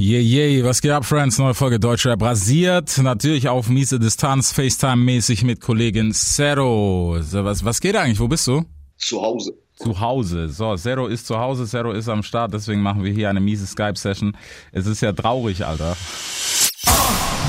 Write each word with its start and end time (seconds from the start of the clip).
Yeah, 0.00 0.20
yeah, 0.20 0.64
was 0.64 0.80
geht 0.80 0.92
ab, 0.92 1.04
Friends? 1.04 1.38
Neue 1.38 1.54
Folge 1.54 1.80
Deutschrap 1.80 2.22
rasiert. 2.22 2.98
Natürlich 2.98 3.48
auf 3.48 3.68
miese 3.68 3.98
Distanz, 3.98 4.52
FaceTime-mäßig 4.52 5.44
mit 5.44 5.60
Kollegin 5.60 6.14
Zero. 6.14 7.16
Was, 7.18 7.64
was 7.64 7.80
geht 7.80 7.96
eigentlich? 7.96 8.20
Wo 8.20 8.28
bist 8.28 8.46
du? 8.46 8.64
Zu 8.96 9.20
Hause. 9.20 9.54
Zu 9.74 9.98
Hause. 9.98 10.50
So, 10.50 10.76
Zero 10.76 11.08
ist 11.08 11.26
zu 11.26 11.40
Hause, 11.40 11.66
Zero 11.66 11.90
ist 11.90 12.08
am 12.08 12.22
Start, 12.22 12.54
deswegen 12.54 12.80
machen 12.80 13.02
wir 13.02 13.10
hier 13.10 13.28
eine 13.28 13.40
miese 13.40 13.66
Skype-Session. 13.66 14.36
Es 14.70 14.86
ist 14.86 15.00
ja 15.00 15.12
traurig, 15.12 15.66
Alter. 15.66 15.96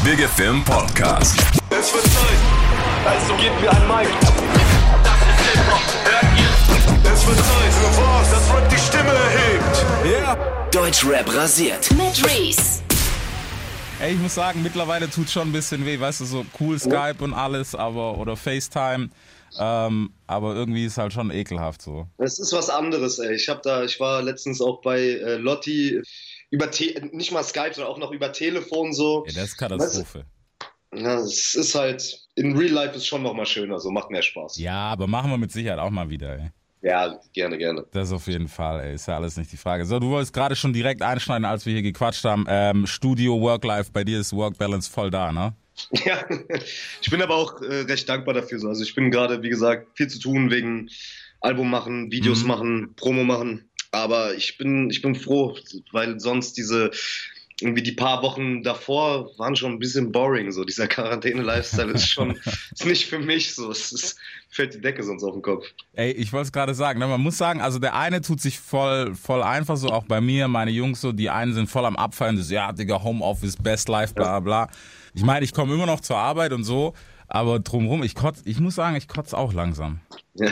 Big 0.03 0.17
FM 0.17 0.63
Podcast. 0.63 1.37
Es 1.69 1.93
wird 1.93 2.03
Zeit, 2.03 2.39
also 3.05 3.35
gebt 3.35 3.61
mir 3.61 3.69
ein 3.69 3.87
Mic. 3.87 4.09
Das 5.03 5.13
ist 5.21 5.53
Hip-Hop, 5.53 5.81
hört 6.03 6.39
ihr? 6.39 7.13
Es 7.13 7.27
wird 7.27 7.37
Zeit 7.37 8.08
Deutschrap 10.71 11.27
rasiert. 11.33 11.89
mit 11.93 12.23
Reese. 12.23 12.83
Ey, 13.99 14.13
ich 14.13 14.19
muss 14.19 14.35
sagen, 14.35 14.61
mittlerweile 14.61 15.09
tut 15.09 15.27
schon 15.27 15.49
ein 15.49 15.51
bisschen 15.51 15.83
weh, 15.83 15.99
weißt 15.99 16.21
du, 16.21 16.25
so 16.25 16.45
cool 16.59 16.77
Skype 16.77 17.15
und 17.19 17.33
alles, 17.33 17.73
aber, 17.73 18.19
oder 18.19 18.37
FaceTime. 18.37 19.09
Ähm, 19.57 20.13
aber 20.27 20.53
irgendwie 20.53 20.85
ist 20.85 20.99
halt 20.99 21.11
schon 21.11 21.31
ekelhaft 21.31 21.81
so. 21.81 22.07
Es 22.19 22.37
ist 22.37 22.53
was 22.53 22.69
anderes, 22.69 23.17
ey. 23.17 23.33
Ich 23.33 23.49
hab 23.49 23.63
da, 23.63 23.83
ich 23.83 23.99
war 23.99 24.21
letztens 24.21 24.61
auch 24.61 24.81
bei 24.81 24.99
äh, 24.99 25.37
Lotti 25.37 26.03
über 26.51 26.69
Te 26.69 27.09
nicht 27.13 27.31
mal 27.31 27.43
Skype, 27.43 27.73
sondern 27.73 27.91
auch 27.91 27.97
noch 27.97 28.11
über 28.11 28.31
Telefon 28.31 28.93
so. 28.93 29.25
Ja, 29.25 29.33
das 29.33 29.49
ist 29.49 29.57
Katastrophe. 29.57 30.25
Ja, 30.93 31.15
es 31.19 31.55
ist 31.55 31.73
halt, 31.73 32.27
in 32.35 32.55
Real 32.55 32.71
Life 32.71 32.95
ist 32.95 33.07
schon 33.07 33.23
noch 33.23 33.33
mal 33.33 33.47
schöner, 33.47 33.79
so 33.79 33.89
macht 33.89 34.11
mehr 34.11 34.21
Spaß. 34.21 34.57
Ja, 34.59 34.91
aber 34.91 35.07
machen 35.07 35.31
wir 35.31 35.37
mit 35.39 35.51
Sicherheit 35.51 35.79
auch 35.79 35.89
mal 35.89 36.09
wieder, 36.11 36.37
ey. 36.37 36.51
Ja, 36.81 37.19
gerne, 37.33 37.57
gerne. 37.57 37.85
Das 37.91 38.11
auf 38.13 38.27
jeden 38.27 38.47
Fall, 38.47 38.79
ey. 38.81 38.93
Ist 38.95 39.07
ja 39.07 39.15
alles 39.17 39.35
nicht 39.35 39.51
die 39.51 39.57
Frage. 39.57 39.85
So, 39.85 39.99
du 39.99 40.09
wolltest 40.11 40.33
gerade 40.33 40.55
schon 40.55 40.71
direkt 40.71 41.01
einschneiden, 41.01 41.43
als 41.45 41.65
wir 41.65 41.73
hier 41.73 41.81
gequatscht 41.81 42.23
haben. 42.23 42.45
Ähm, 42.47 42.87
Studio, 42.87 43.39
Work-Life, 43.41 43.91
bei 43.91 44.03
dir 44.05 44.19
ist 44.19 44.31
Work-Balance 44.33 44.89
voll 44.89 45.09
da, 45.11 45.31
ne? 45.31 45.53
Ja, 46.05 46.25
ich 47.01 47.09
bin 47.09 47.21
aber 47.21 47.35
auch 47.35 47.61
äh, 47.61 47.81
recht 47.81 48.07
dankbar 48.07 48.33
dafür. 48.33 48.59
So. 48.59 48.67
Also 48.69 48.83
ich 48.83 48.95
bin 48.95 49.11
gerade, 49.11 49.41
wie 49.43 49.49
gesagt, 49.49 49.87
viel 49.97 50.07
zu 50.07 50.19
tun 50.19 50.51
wegen 50.51 50.89
Album 51.41 51.69
machen, 51.69 52.11
Videos 52.11 52.41
Mhm. 52.43 52.47
machen, 52.47 52.93
Promo 52.95 53.23
machen. 53.23 53.69
Aber 53.91 54.35
ich 54.35 54.57
bin, 54.57 54.89
ich 54.89 55.01
bin 55.01 55.15
froh, 55.15 55.57
weil 55.91 56.19
sonst 56.19 56.57
diese 56.57 56.91
irgendwie 57.61 57.83
die 57.83 57.91
paar 57.91 58.21
Wochen 58.21 58.63
davor 58.63 59.31
waren 59.37 59.55
schon 59.55 59.73
ein 59.73 59.79
bisschen 59.79 60.11
boring. 60.11 60.51
So 60.51 60.63
dieser 60.63 60.87
Quarantäne-Lifestyle 60.87 61.91
ist 61.91 62.07
schon 62.07 62.35
ist 62.71 62.85
nicht 62.85 63.05
für 63.05 63.19
mich 63.19 63.53
so. 63.53 63.71
Es 63.71 63.91
ist, 63.91 64.17
fällt 64.49 64.73
die 64.73 64.81
Decke 64.81 65.03
sonst 65.03 65.23
auf 65.23 65.33
den 65.33 65.41
Kopf. 65.41 65.65
Ey, 65.93 66.11
ich 66.11 66.31
wollte 66.31 66.47
es 66.47 66.51
gerade 66.51 66.73
sagen, 66.73 66.99
ne? 66.99 67.07
man 67.07 67.21
muss 67.21 67.37
sagen, 67.37 67.61
also 67.61 67.79
der 67.79 67.95
eine 67.95 68.21
tut 68.21 68.41
sich 68.41 68.59
voll, 68.59 69.15
voll 69.15 69.43
einfach 69.43 69.77
so, 69.77 69.89
auch 69.89 70.05
bei 70.05 70.21
mir, 70.21 70.47
meine 70.47 70.71
Jungs 70.71 71.01
so, 71.01 71.11
die 71.11 71.29
einen 71.29 71.53
sind 71.53 71.69
voll 71.69 71.85
am 71.85 71.95
Abfallen, 71.95 72.37
das, 72.37 72.49
ja, 72.49 72.71
Digga, 72.71 73.03
Homeoffice, 73.03 73.57
Best 73.57 73.89
Life, 73.89 74.13
bla 74.13 74.39
bla. 74.39 74.69
Ich 75.13 75.23
meine, 75.23 75.43
ich 75.43 75.53
komme 75.53 75.73
immer 75.73 75.85
noch 75.85 75.99
zur 75.99 76.17
Arbeit 76.17 76.53
und 76.53 76.63
so, 76.63 76.93
aber 77.27 77.59
drumrum, 77.59 78.03
ich 78.03 78.15
kotz, 78.15 78.41
ich 78.45 78.59
muss 78.59 78.75
sagen, 78.75 78.95
ich 78.95 79.07
kotze 79.07 79.37
auch 79.37 79.53
langsam. 79.53 79.99
Ja. 80.35 80.51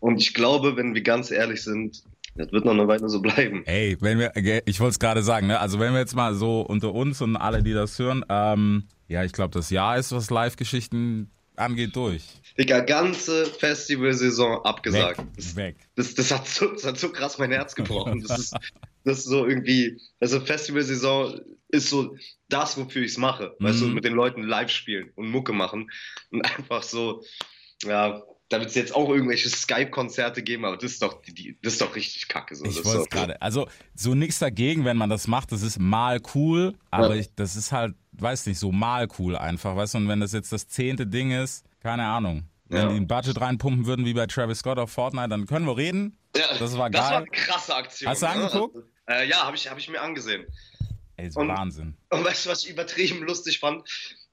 Und 0.00 0.18
ich 0.18 0.34
glaube, 0.34 0.76
wenn 0.76 0.94
wir 0.94 1.02
ganz 1.02 1.30
ehrlich 1.30 1.62
sind, 1.62 2.02
das 2.36 2.50
wird 2.52 2.64
noch 2.64 2.72
eine 2.72 2.88
Weile 2.88 3.08
so 3.08 3.20
bleiben. 3.20 3.62
Ey, 3.66 3.96
wenn 4.00 4.18
wir, 4.18 4.32
ich 4.66 4.80
wollte 4.80 4.92
es 4.92 4.98
gerade 4.98 5.22
sagen, 5.22 5.46
ne? 5.46 5.60
Also 5.60 5.78
wenn 5.78 5.92
wir 5.92 6.00
jetzt 6.00 6.16
mal 6.16 6.34
so 6.34 6.60
unter 6.62 6.92
uns 6.92 7.20
und 7.22 7.36
alle, 7.36 7.62
die 7.62 7.72
das 7.72 7.98
hören, 7.98 8.24
ähm, 8.28 8.84
ja, 9.08 9.22
ich 9.24 9.32
glaube, 9.32 9.52
das 9.52 9.70
Jahr 9.70 9.98
ist, 9.98 10.12
was 10.12 10.30
Live-Geschichten 10.30 11.30
angeht, 11.56 11.94
durch. 11.94 12.24
Digga, 12.58 12.80
ganze 12.80 13.46
Festivalsaison 13.46 14.64
abgesagt. 14.64 15.20
Das, 15.36 15.54
Weg. 15.56 15.76
das, 15.94 16.14
das, 16.14 16.32
hat 16.32 16.48
so, 16.48 16.66
das 16.66 16.84
hat 16.84 16.98
so 16.98 17.10
krass 17.10 17.38
mein 17.38 17.52
Herz 17.52 17.74
gebrochen. 17.74 18.24
Das 18.26 18.38
ist, 18.38 18.56
das 19.04 19.18
ist 19.18 19.24
so 19.24 19.46
irgendwie, 19.46 20.00
also 20.20 20.40
Festivalsaison 20.40 21.40
ist 21.68 21.90
so 21.90 22.16
das, 22.48 22.76
wofür 22.76 23.02
ich 23.02 23.12
es 23.12 23.18
mache. 23.18 23.54
Weißt 23.60 23.80
du, 23.80 23.86
Mhm. 23.86 23.94
mit 23.94 24.04
den 24.04 24.14
Leuten 24.14 24.42
live 24.42 24.70
spielen 24.70 25.10
und 25.14 25.30
Mucke 25.30 25.52
machen 25.52 25.90
und 26.30 26.42
einfach 26.58 26.82
so, 26.82 27.22
ja, 27.84 28.22
da 28.50 28.58
wird 28.60 28.68
es 28.68 28.74
jetzt 28.74 28.94
auch 28.94 29.08
irgendwelche 29.08 29.48
Skype-Konzerte 29.48 30.42
geben, 30.42 30.64
aber 30.64 30.76
das 30.76 30.92
ist 30.92 31.02
doch, 31.02 31.22
die, 31.22 31.58
das 31.62 31.74
ist 31.74 31.80
doch 31.82 31.94
richtig 31.96 32.28
kacke. 32.28 32.54
So. 32.54 32.64
Ich 32.66 32.84
wollte 32.84 33.08
gerade. 33.08 33.40
Also 33.42 33.68
so 33.94 34.14
nichts 34.14 34.38
dagegen, 34.38 34.84
wenn 34.84 34.96
man 34.96 35.08
das 35.10 35.26
macht. 35.26 35.50
Das 35.52 35.62
ist 35.62 35.78
mal 35.78 36.20
cool, 36.34 36.74
aber 36.90 37.14
Ja. 37.14 37.20
ich, 37.22 37.34
das 37.34 37.56
ist 37.56 37.72
halt, 37.72 37.94
weiß 38.12 38.46
nicht, 38.46 38.58
so 38.58 38.70
mal 38.70 39.08
cool 39.18 39.36
einfach, 39.36 39.74
weißt 39.76 39.94
du. 39.94 39.98
Und 39.98 40.08
wenn 40.08 40.20
das 40.20 40.32
jetzt 40.32 40.52
das 40.52 40.68
zehnte 40.68 41.06
Ding 41.06 41.30
ist, 41.30 41.64
keine 41.82 42.04
Ahnung. 42.04 42.44
Wenn 42.68 42.82
Ja. 42.82 42.88
die 42.88 42.96
ein 42.96 43.06
Budget 43.06 43.40
reinpumpen 43.40 43.86
würden 43.86 44.04
wie 44.06 44.14
bei 44.14 44.26
Travis 44.26 44.58
Scott 44.60 44.78
auf 44.78 44.90
Fortnite, 44.90 45.28
dann 45.28 45.46
können 45.46 45.66
wir 45.66 45.76
reden. 45.76 46.16
Ja, 46.36 46.56
Das 46.58 46.76
war 46.76 46.90
Das 46.90 47.02
war 47.02 47.10
geil. 47.10 47.16
eine 47.18 47.26
krasse 47.30 47.74
Aktion. 47.74 48.10
Hast 48.10 48.22
du 48.22 48.26
ne? 48.26 48.32
angeguckt? 48.32 48.76
Äh, 49.08 49.28
ja, 49.28 49.44
habe 49.44 49.56
ich, 49.56 49.68
hab 49.70 49.78
ich 49.78 49.88
mir 49.88 50.00
angesehen. 50.00 50.46
Ey, 51.16 51.28
ist 51.28 51.36
Und- 51.36 51.48
Wahnsinn. 51.48 51.94
Und 52.10 52.24
weißt 52.24 52.46
du, 52.46 52.50
was 52.50 52.64
ich 52.64 52.70
übertrieben 52.70 53.22
lustig 53.22 53.58
fand? 53.60 53.84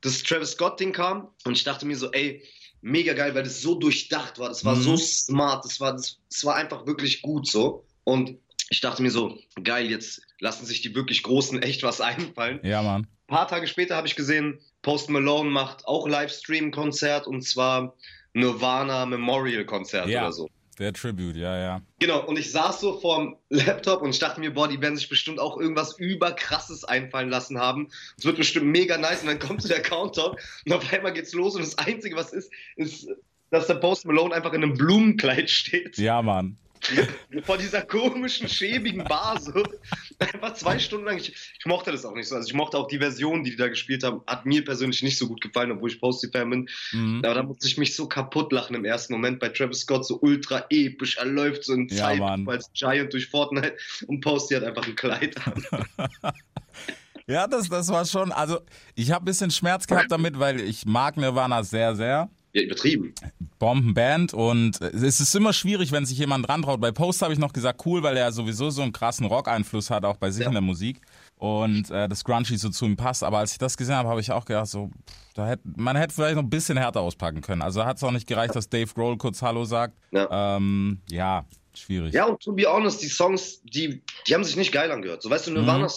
Das 0.02 0.24
Travis 0.24 0.52
Scott-Ding 0.52 0.94
kam 0.94 1.28
und 1.46 1.53
ich 1.53 1.64
dachte 1.64 1.85
mir 1.85 1.96
so, 1.97 2.12
ey, 2.12 2.41
mega 2.81 3.14
geil, 3.14 3.34
weil 3.36 3.44
das 3.44 3.62
so 3.62 3.75
durchdacht 3.75 4.40
war. 4.40 4.50
Das 4.50 4.66
war 4.66 4.75
Mhm. 4.75 4.81
so 4.81 4.97
smart. 4.97 5.64
Das 5.66 5.80
war, 5.80 5.94
das, 5.94 6.18
das 6.30 6.44
war 6.46 6.56
einfach 6.56 6.86
wirklich 6.86 7.22
gut 7.22 7.47
so. 7.47 7.86
Und 8.03 8.38
ich 8.69 8.81
dachte 8.81 9.02
mir 9.02 9.12
so, 9.12 9.38
geil, 9.64 9.90
jetzt 9.90 10.22
lassen 10.40 10.66
sich 10.66 10.81
die 10.81 10.96
wirklich 10.96 11.24
Großen 11.24 11.62
echt 11.64 11.84
was 11.84 12.02
einfallen. 12.02 12.59
Ja, 12.64 12.81
Mann. 12.81 13.08
Ein 13.28 13.36
paar 13.36 13.47
Tage 13.47 13.68
später 13.68 13.96
habe 13.96 14.08
ich 14.08 14.16
gesehen, 14.16 14.59
Post 14.81 15.09
Malone 15.09 15.50
macht 15.50 15.86
auch 15.86 16.08
Livestream-Konzert 16.08 17.28
und 17.28 17.44
zwar 17.44 17.96
Nirvana 18.34 19.06
Memorial-Konzert 19.06 20.09
Ja. 20.09 20.22
oder 20.24 20.34
so. 20.34 20.50
Der 20.80 20.94
Tribute, 20.94 21.36
ja, 21.36 21.58
ja. 21.58 21.82
Genau, 22.00 22.26
und 22.26 22.40
ich 22.40 22.52
saß 22.52 22.80
so 22.80 23.00
vorm 23.00 23.36
Laptop 23.50 24.02
und 24.02 24.12
ich 24.12 24.20
dachte 24.20 24.40
mir, 24.40 24.54
boah, 24.54 24.68
die 24.68 24.82
werden 24.82 24.96
sich 24.96 25.09
bestimmt 25.09 25.40
auch 25.40 25.58
irgendwas 25.58 25.98
überkrasses 26.00 26.86
einfallen 26.86 27.30
lassen 27.30 27.59
haben. 27.59 27.90
Es 28.18 28.26
wird 28.26 28.38
bestimmt 28.38 28.68
mega 28.68 28.98
nice 28.98 29.22
und 29.22 29.28
dann 29.28 29.40
kommt 29.40 29.62
so 29.62 29.68
der 29.68 29.82
Countdown 29.82 30.38
und 30.66 30.74
auf 30.74 30.94
einmal 30.94 31.14
geht's 31.14 31.34
los 31.34 31.56
und 31.56 31.62
das 31.62 31.78
Einzige, 31.78 32.16
was 32.16 32.32
ist, 32.32 32.52
ist, 32.78 33.08
dass 33.50 33.68
der 33.68 33.76
Post 33.76 34.06
Malone 34.06 34.34
einfach 34.34 34.54
in 34.54 34.64
einem 34.64 34.74
Blumenkleid 34.74 35.50
steht. 35.50 35.98
Ja, 35.98 36.22
Mann. 36.22 36.58
Vor 37.44 37.58
dieser 37.58 37.81
komischen, 37.81 38.47
schäbigen 38.47 39.03
Bar 39.03 39.40
so. 39.40 39.64
Einfach 40.19 40.53
zwei 40.53 40.80
Stunden 40.80 41.06
lang. 41.06 41.18
Ich, 41.18 41.30
ich 41.30 41.66
mochte 41.66 41.92
das 41.92 42.06
auch 42.06 42.16
nicht 42.16 42.28
so. 42.28 42.36
Also 42.36 42.47
ich 42.47 42.53
mochte 42.53 42.78
auch 42.78 42.88
die 42.88 42.97
Version, 42.97 43.44
die 43.44 43.52
die 43.52 43.58
da 43.58 43.68
gespielt 43.68 44.03
haben. 44.03 44.22
Hat 44.28 44.46
mir 44.46 44.64
persönlich 44.64 45.03
nicht 45.03 45.18
so 45.18 45.28
gut 45.28 45.41
gefallen, 45.41 45.72
obwohl 45.72 45.90
ich 45.90 46.00
Posty-Fan 46.00 46.50
bin. 46.50 46.70
Mhm. 46.91 47.22
Aber 47.24 47.34
da 47.34 47.44
musste 47.44 47.68
ich 47.68 47.78
mich 47.78 47.96
so 47.96 48.08
kaputt 48.08 48.52
lachen 48.52 48.75
im 48.75 48.86
ersten 48.86 49.14
Moment 49.14 49.40
bei 49.40 49.50
Travis 49.50 49.81
Scott, 49.81 50.06
so 50.06 50.20
ultra 50.22 50.66
episch. 50.70 51.18
Er 51.18 51.25
läuft 51.25 51.64
so 51.64 51.74
in 51.74 51.88
Ja, 51.90 52.06
Zeit 52.06 52.20
Mann. 52.20 52.47
als 52.47 52.72
Giant 52.74 53.14
durch 53.14 53.28
Fortnite 53.28 53.75
und 54.08 54.22
Posty 54.22 54.56
hat 54.56 54.64
einfach 54.64 54.88
ein 54.88 54.96
Kleid 54.96 55.36
an. 55.46 55.66
Ja, 57.28 57.47
das, 57.47 57.70
das 57.70 57.88
war 57.88 58.03
schon, 58.03 58.31
also 58.31 58.59
ich 58.96 59.12
habe 59.12 59.24
ein 59.24 59.25
bisschen 59.25 59.52
Schmerz 59.52 59.88
gehabt 59.88 60.12
damit, 60.12 60.38
weil 60.38 60.59
ich 60.59 60.86
mag 60.86 61.16
Nirvana 61.16 61.64
sehr, 61.64 61.96
sehr. 61.96 62.30
Ja, 62.53 62.62
übertrieben. 62.63 63.13
Bombenband 63.59 64.34
und 64.34 64.81
es 64.81 65.19
ist 65.22 65.35
immer 65.35 65.53
schwierig, 65.53 65.91
wenn 65.91 66.06
sich 66.06 66.17
jemand 66.17 66.50
rantraut. 66.50 66.81
Bei 66.81 66.91
Post 66.91 67.22
habe 67.22 67.31
ich 67.31 67.39
noch 67.39 67.53
gesagt, 67.53 67.81
cool, 67.85 68.03
weil 68.03 68.17
er 68.17 68.31
sowieso 68.31 68.69
so 68.69 68.81
einen 68.81 68.91
krassen 68.91 69.25
Rock-Einfluss 69.25 69.89
hat, 69.89 70.03
auch 70.03 70.17
bei 70.17 70.31
sich 70.31 70.41
Ja. 70.41 70.47
in 70.47 70.53
der 70.53 70.61
Musik 70.61 71.00
und 71.38 71.90
äh, 71.91 72.09
das 72.09 72.23
Grungy 72.23 72.57
so 72.57 72.69
zu 72.69 72.85
ihm 72.85 72.97
passt. 72.97 73.23
Aber 73.23 73.38
als 73.40 73.53
ich 73.53 73.57
das 73.57 73.78
gesehen 73.78 73.95
habe, 73.95 74.09
habe 74.09 74.19
ich 74.19 74.31
auch 74.31 74.45
gedacht, 74.45 74.67
so, 74.67 74.90
da 75.35 75.47
hätte, 75.47 75.63
man 75.78 75.95
hätte 75.95 76.13
vielleicht 76.13 76.35
noch 76.35 76.44
ein 76.44 76.50
bisschen 76.50 76.78
härter 76.78 77.01
auspacken 77.01 77.41
können. 77.41 77.61
Also 77.61 77.85
hat 77.85 77.97
es 77.97 78.03
auch 78.03 78.11
nicht 78.11 78.28
gereicht, 78.28 78.56
dass 78.56 78.67
Dave 78.69 78.91
Grohl 78.94 79.17
kurz 79.17 79.41
Hallo 79.41 79.63
sagt. 79.63 79.95
Ja. 80.11 80.57
Ähm, 80.57 81.00
ja 81.09 81.45
schwierig. 81.73 82.13
Ja, 82.13 82.25
und 82.25 82.41
to 82.41 82.51
be 82.51 82.63
honest, 82.66 83.01
die 83.01 83.07
Songs, 83.07 83.61
die, 83.63 84.01
die 84.28 84.34
haben 84.34 84.44
sich 84.44 84.57
nicht 84.57 84.73
geil 84.73 84.91
angehört. 84.91 85.22
So, 85.22 85.29
weißt 85.29 85.47
du, 85.47 85.51
Mhm. 85.51 85.88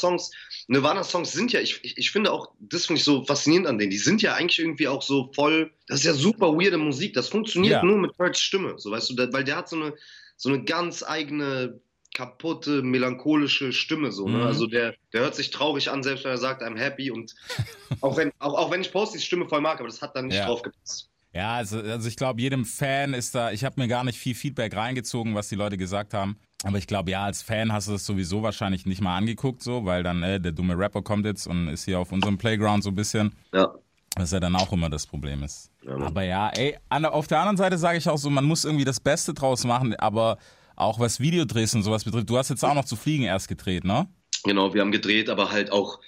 Nirvana-Songs, 0.69 1.33
sind 1.33 1.53
ja, 1.53 1.61
ich, 1.61 1.81
ich, 1.83 1.99
ich 1.99 2.11
finde 2.11 2.33
auch, 2.33 2.49
das 2.59 2.87
finde 2.87 2.99
ich 2.99 3.05
so 3.05 3.25
faszinierend 3.25 3.67
an 3.69 3.79
denen, 3.79 3.91
die 3.91 3.99
sind 3.99 4.23
ja 4.23 4.35
eigentlich 4.35 4.59
irgendwie 4.59 4.89
auch 4.89 5.03
so 5.03 5.31
voll, 5.35 5.73
das 5.89 6.01
ist 6.01 6.07
ja 6.07 6.15
super 6.15 6.53
weirde 6.55 6.79
Musik, 6.79 7.15
das 7.15 7.29
funktioniert 7.29 7.75
Ja. 7.75 7.85
nur 7.85 7.99
mit 7.99 8.17
Kurt's 8.17 8.41
Stimme, 8.41 8.75
so, 8.79 8.91
weißt 8.91 9.11
du, 9.11 9.33
weil 9.33 9.45
der 9.45 9.57
hat 9.57 9.69
so 9.69 9.77
eine, 9.77 9.95
so 10.37 10.49
eine 10.49 10.65
ganz 10.65 11.03
eigene, 11.03 11.81
kaputte, 12.15 12.83
melancholische 12.83 13.73
Stimme, 13.73 14.13
so, 14.13 14.29
Mhm. 14.29 14.39
ne, 14.39 14.47
also 14.47 14.67
der, 14.67 14.95
der 15.13 15.23
hört 15.23 15.35
sich 15.35 15.51
traurig 15.51 15.91
an, 15.91 16.03
selbst 16.03 16.25
wenn 16.25 16.31
er 16.31 16.39
sagt, 16.39 16.63
I'm 16.63 16.79
happy 16.79 17.11
und 17.11 17.35
auch 18.01 18.17
wenn, 18.17 18.31
auch, 18.39 18.55
auch 18.55 18.71
wenn 18.71 18.81
ich 18.81 18.93
Postys 18.93 19.25
Stimme 19.25 19.49
voll 19.49 19.61
mag, 19.61 19.81
aber 19.81 19.89
das 19.89 20.01
hat 20.01 20.15
da 20.17 20.23
nicht 20.23 20.37
Ja. 20.37 20.47
drauf 20.47 20.63
gepasst. 20.63 21.11
Ja, 21.33 21.57
also, 21.57 21.81
also 21.81 22.09
ich 22.09 22.15
glaube, 22.15 22.41
jedem 22.41 22.65
Fan 22.65 23.13
ist 23.13 23.35
da, 23.35 23.51
ich 23.51 23.65
habe 23.65 23.81
mir 23.81 23.89
gar 23.89 24.05
nicht 24.05 24.17
viel 24.19 24.37
Feedback 24.37 24.77
reingezogen, 24.77 25.35
was 25.35 25.49
die 25.49 25.57
Leute 25.57 25.77
gesagt 25.77 26.15
haben. 26.15 26.39
Aber 26.65 26.79
ich 26.79 26.87
glaube, 26.87 27.11
ja, 27.11 27.25
als 27.25 27.43
Fan 27.43 27.73
hast 27.73 27.89
du 27.89 27.93
das 27.93 28.07
sowieso 28.07 28.43
wahrscheinlich 28.43 28.87
nicht 28.87 29.01
mal 29.01 29.17
angeguckt, 29.17 29.63
so, 29.63 29.85
weil 29.85 30.03
dann, 30.03 30.23
äh, 30.23 30.41
der 30.41 30.53
dumme 30.53 30.77
Rapper 30.79 31.03
kommt 31.03 31.27
jetzt 31.27 31.47
und 31.47 31.69
ist 31.69 31.85
hier 31.85 31.99
auf 32.01 32.11
unserem 32.11 32.39
Playground 32.39 32.83
so 32.83 32.91
ein 32.91 32.95
bisschen. 32.95 33.35
Ja. 33.53 33.73
Was 34.17 34.31
ja 34.31 34.41
dann 34.41 34.55
auch 34.57 34.73
immer 34.73 34.89
das 34.89 35.07
Problem 35.07 35.43
ist. 35.43 35.71
Ja, 35.85 35.97
aber 35.97 36.23
ja, 36.23 36.49
ey, 36.51 36.77
an, 36.89 37.05
auf 37.05 37.27
der 37.27 37.41
anderen 37.41 37.57
Seite 37.57 37.79
sage 37.79 37.99
ich 37.99 38.09
auch 38.09 38.17
so, 38.17 38.31
man 38.31 38.45
muss 38.45 38.65
irgendwie 38.65 38.85
das 38.85 39.01
Beste 39.01 39.35
draus 39.35 39.65
machen, 39.65 39.95
aber 39.97 40.39
auch 40.77 40.99
was 41.01 41.21
Videodrehs 41.21 41.75
und 41.75 41.83
sowas 41.83 42.05
betrifft. 42.05 42.31
Du 42.31 42.39
hast 42.39 42.49
jetzt 42.49 42.65
auch 42.65 42.75
noch 42.75 42.85
zu 42.85 42.97
fliegen 42.97 43.25
erst 43.25 43.49
gedreht, 43.49 43.85
ne? 43.85 44.09
Genau, 44.45 44.73
wir 44.73 44.81
haben 44.83 44.93
gedreht, 44.93 45.29
aber 45.31 45.51
halt 45.51 45.73
auch, 45.73 46.01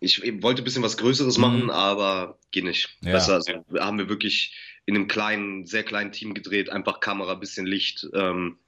ich 0.00 0.20
wollte 0.42 0.62
ein 0.62 0.64
bisschen 0.64 0.82
was 0.82 0.96
Größeres 0.96 1.38
Mhm. 1.38 1.42
machen, 1.42 1.70
aber 1.70 2.38
geht 2.50 2.64
nicht. 2.64 2.96
Ja. 3.02 3.12
Besser, 3.12 3.34
also 3.34 3.52
haben 3.78 3.98
wir 3.98 4.08
wirklich 4.08 4.54
in 4.86 4.96
einem 4.96 5.08
kleinen, 5.08 5.64
sehr 5.64 5.82
kleinen 5.84 6.12
Team 6.12 6.34
gedreht, 6.34 6.70
einfach 6.70 7.00
Kamera, 7.00 7.34
bisschen 7.34 7.66
Licht, 7.66 8.06
ähm, 8.14 8.58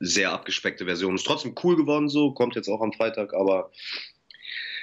sehr 0.00 0.32
abgespeckte 0.32 0.84
Version. 0.84 1.14
Ist 1.14 1.26
trotzdem 1.26 1.54
cool 1.62 1.76
geworden 1.76 2.08
so, 2.08 2.32
kommt 2.32 2.54
jetzt 2.56 2.68
auch 2.68 2.80
am 2.80 2.92
Freitag, 2.92 3.32
aber 3.34 3.70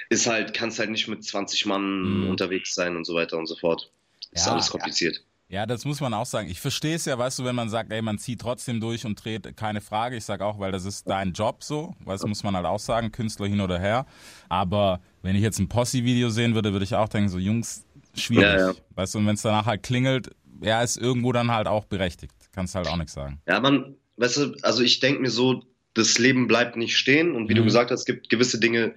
ist 0.08 0.26
halt, 0.26 0.52
kannst 0.54 0.78
halt 0.78 0.90
nicht 0.90 1.08
mit 1.08 1.24
20 1.24 1.66
Mann 1.66 2.22
Mhm. 2.24 2.30
unterwegs 2.30 2.74
sein 2.74 2.96
und 2.96 3.04
so 3.04 3.14
weiter 3.14 3.38
und 3.38 3.46
so 3.46 3.56
fort. 3.56 3.90
Ist 4.30 4.46
Ja, 4.46 4.52
alles 4.52 4.66
ja. 4.66 4.72
kompliziert. 4.72 5.24
Ja, 5.48 5.66
das 5.66 5.84
muss 5.84 6.00
man 6.00 6.14
auch 6.14 6.24
sagen. 6.24 6.48
Ich 6.48 6.60
verstehe 6.60 6.94
es 6.96 7.04
ja, 7.04 7.18
weißt 7.18 7.38
du, 7.38 7.44
wenn 7.44 7.54
man 7.54 7.68
sagt, 7.68 7.92
ey, 7.92 8.00
man 8.00 8.16
zieht 8.18 8.40
trotzdem 8.40 8.80
durch 8.80 9.04
und 9.04 9.22
dreht, 9.22 9.54
keine 9.54 9.82
Frage. 9.82 10.16
Ich 10.16 10.24
sage 10.24 10.46
auch, 10.46 10.58
weil 10.58 10.72
das 10.72 10.86
ist 10.86 11.06
dein 11.08 11.32
Job 11.34 11.62
so, 11.62 11.94
das 12.06 12.24
muss 12.24 12.42
man 12.42 12.56
halt 12.56 12.64
auch 12.64 12.78
sagen, 12.78 13.12
Künstler 13.12 13.48
hin 13.48 13.60
oder 13.60 13.78
her. 13.78 14.06
Aber 14.48 15.00
wenn 15.20 15.36
ich 15.36 15.42
jetzt 15.42 15.58
ein 15.58 15.68
Posse-Video 15.68 16.30
sehen 16.30 16.54
würde, 16.54 16.72
würde 16.72 16.84
ich 16.86 16.94
auch 16.94 17.08
denken, 17.08 17.28
so 17.28 17.38
Jungs, 17.38 17.84
schwierig. 18.14 18.44
Ja, 18.44 18.68
ja. 18.68 18.74
Weißt 18.94 19.14
du, 19.14 19.18
und 19.18 19.26
wenn 19.26 19.34
es 19.34 19.42
danach 19.42 19.66
halt 19.66 19.82
klingelt, 19.82 20.30
ja, 20.62 20.80
ist 20.82 20.96
irgendwo 20.96 21.32
dann 21.32 21.50
halt 21.50 21.66
auch 21.66 21.84
berechtigt. 21.84 22.32
Kannst 22.52 22.74
halt 22.74 22.86
auch 22.88 22.96
nichts 22.96 23.12
sagen. 23.12 23.42
Ja, 23.46 23.60
man, 23.60 23.94
weißt 24.22 24.36
du, 24.38 24.56
also 24.62 24.82
ich 24.82 25.00
denke 25.00 25.20
mir 25.20 25.30
so, 25.30 25.64
das 25.94 26.18
Leben 26.18 26.46
bleibt 26.46 26.76
nicht 26.76 26.96
stehen 26.96 27.34
und 27.34 27.48
wie 27.48 27.54
du 27.54 27.60
Mhm. 27.62 27.66
gesagt 27.66 27.90
hast, 27.90 28.00
es 28.00 28.06
gibt 28.06 28.30
gewisse 28.30 28.58
Dinge, 28.58 28.94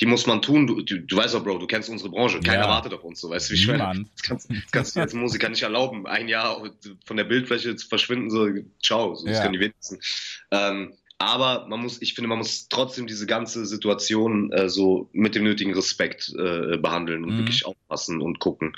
die 0.00 0.06
muss 0.06 0.26
man 0.26 0.40
tun. 0.40 0.66
Du, 0.66 0.80
du, 0.80 1.00
du 1.00 1.16
weißt 1.16 1.34
doch, 1.34 1.42
Bro, 1.42 1.58
du 1.58 1.66
kennst 1.66 1.90
unsere 1.90 2.10
Branche. 2.10 2.40
Keiner 2.40 2.62
Ja. 2.64 2.68
wartet 2.68 2.92
auf 2.94 3.02
uns, 3.04 3.20
so 3.20 3.28
weißt 3.30 3.50
du, 3.50 3.54
wie 3.54 3.58
ich 3.58 3.66
meine. 3.66 4.06
Das 4.14 4.22
kannst, 4.22 4.48
das 4.50 4.70
kannst 4.70 4.96
du 4.96 5.00
als 5.00 5.12
Musiker 5.12 5.48
nicht 5.48 5.62
erlauben, 5.62 6.06
ein 6.06 6.28
Jahr 6.28 6.62
von 7.04 7.16
der 7.16 7.24
Bildfläche 7.24 7.74
zu 7.76 7.88
verschwinden, 7.88 8.30
so, 8.30 8.48
ciao, 8.82 9.14
so, 9.14 9.26
das 9.26 9.36
Ja. 9.36 9.42
können 9.42 9.54
die 9.54 9.60
wenigsten. 9.60 9.98
Ähm, 10.52 10.94
aber 11.18 11.66
man 11.66 11.80
muss, 11.80 12.00
ich 12.00 12.14
finde, 12.14 12.28
man 12.28 12.38
muss 12.38 12.68
trotzdem 12.68 13.08
diese 13.08 13.26
ganze 13.26 13.66
Situation 13.66 14.52
äh, 14.52 14.68
so 14.68 15.10
mit 15.12 15.34
dem 15.34 15.42
nötigen 15.42 15.74
Respekt 15.74 16.32
äh, 16.38 16.76
behandeln 16.78 17.24
und 17.24 17.32
Mhm. 17.32 17.38
wirklich 17.38 17.66
aufpassen 17.66 18.20
und 18.20 18.38
gucken. 18.38 18.76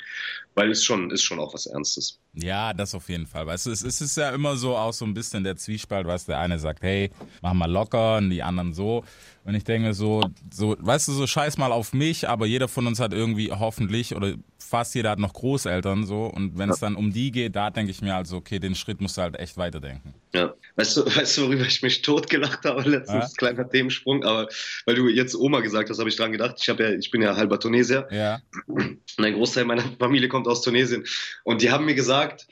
Weil 0.53 0.71
es 0.71 0.83
schon, 0.83 1.09
ist 1.11 1.23
schon 1.23 1.39
auch 1.39 1.53
was 1.53 1.65
Ernstes. 1.65 2.19
Ja, 2.33 2.73
das 2.73 2.95
auf 2.95 3.09
jeden 3.09 3.25
Fall. 3.25 3.45
Weißt 3.45 3.65
du, 3.65 3.71
es, 3.71 3.83
es 3.83 3.99
ist 4.01 4.15
ja 4.17 4.29
immer 4.29 4.55
so 4.55 4.75
auch 4.75 4.93
so 4.93 5.05
ein 5.05 5.13
bisschen 5.13 5.43
der 5.43 5.57
Zwiespalt, 5.57 6.07
weißt 6.07 6.27
du, 6.27 6.31
der 6.33 6.39
eine 6.39 6.59
sagt, 6.59 6.81
hey, 6.81 7.11
mach 7.41 7.53
mal 7.53 7.69
locker 7.69 8.17
und 8.17 8.29
die 8.29 8.41
anderen 8.43 8.73
so. 8.73 9.03
Und 9.43 9.55
ich 9.55 9.63
denke 9.63 9.93
so, 9.93 10.21
so, 10.53 10.75
weißt 10.79 11.07
du, 11.07 11.13
so 11.13 11.25
scheiß 11.27 11.57
mal 11.57 11.71
auf 11.71 11.93
mich, 11.93 12.29
aber 12.29 12.45
jeder 12.45 12.67
von 12.67 12.85
uns 12.87 12.99
hat 12.99 13.11
irgendwie 13.11 13.51
hoffentlich 13.51 14.15
oder 14.15 14.35
fast 14.59 14.93
jeder 14.95 15.09
hat 15.09 15.19
noch 15.19 15.33
Großeltern 15.33 16.05
so. 16.05 16.25
Und 16.25 16.57
wenn 16.57 16.69
es 16.69 16.79
dann 16.79 16.95
um 16.95 17.11
die 17.11 17.31
geht, 17.31 17.55
da 17.55 17.69
denke 17.69 17.91
ich 17.91 18.01
mir 18.01 18.15
also, 18.15 18.37
okay, 18.37 18.59
den 18.59 18.75
Schritt 18.75 19.01
musst 19.01 19.17
du 19.17 19.21
halt 19.23 19.37
echt 19.39 19.57
weiterdenken. 19.57 20.13
Ja, 20.33 20.53
weißt 20.75 20.97
du, 20.97 21.05
weißt 21.15 21.37
du, 21.37 21.41
worüber 21.47 21.65
ich 21.65 21.81
mich 21.81 22.01
totgelacht 22.01 22.63
habe 22.65 22.87
letztens? 22.87 23.35
Kleiner 23.35 23.67
Themensprung, 23.67 24.23
aber 24.23 24.47
weil 24.85 24.95
du 24.95 25.09
jetzt 25.09 25.35
Oma 25.35 25.59
gesagt 25.59 25.89
hast, 25.89 25.99
habe 25.99 26.09
ich 26.09 26.15
dran 26.15 26.31
gedacht. 26.31 26.55
Ich 26.59 26.67
ja, 26.67 26.79
ich 26.79 27.11
bin 27.11 27.21
ja 27.21 27.35
halber 27.35 27.59
Tunesier 27.59 28.07
Ja. 28.11 28.39
und 28.67 28.99
ein 29.17 29.33
Großteil 29.33 29.65
meiner 29.65 29.83
Familie 29.99 30.29
kommt 30.29 30.40
aus 30.47 30.61
Tunesien. 30.61 31.05
Und 31.43 31.61
die 31.61 31.71
haben 31.71 31.85
mir 31.85 31.95
gesagt, 31.95 32.47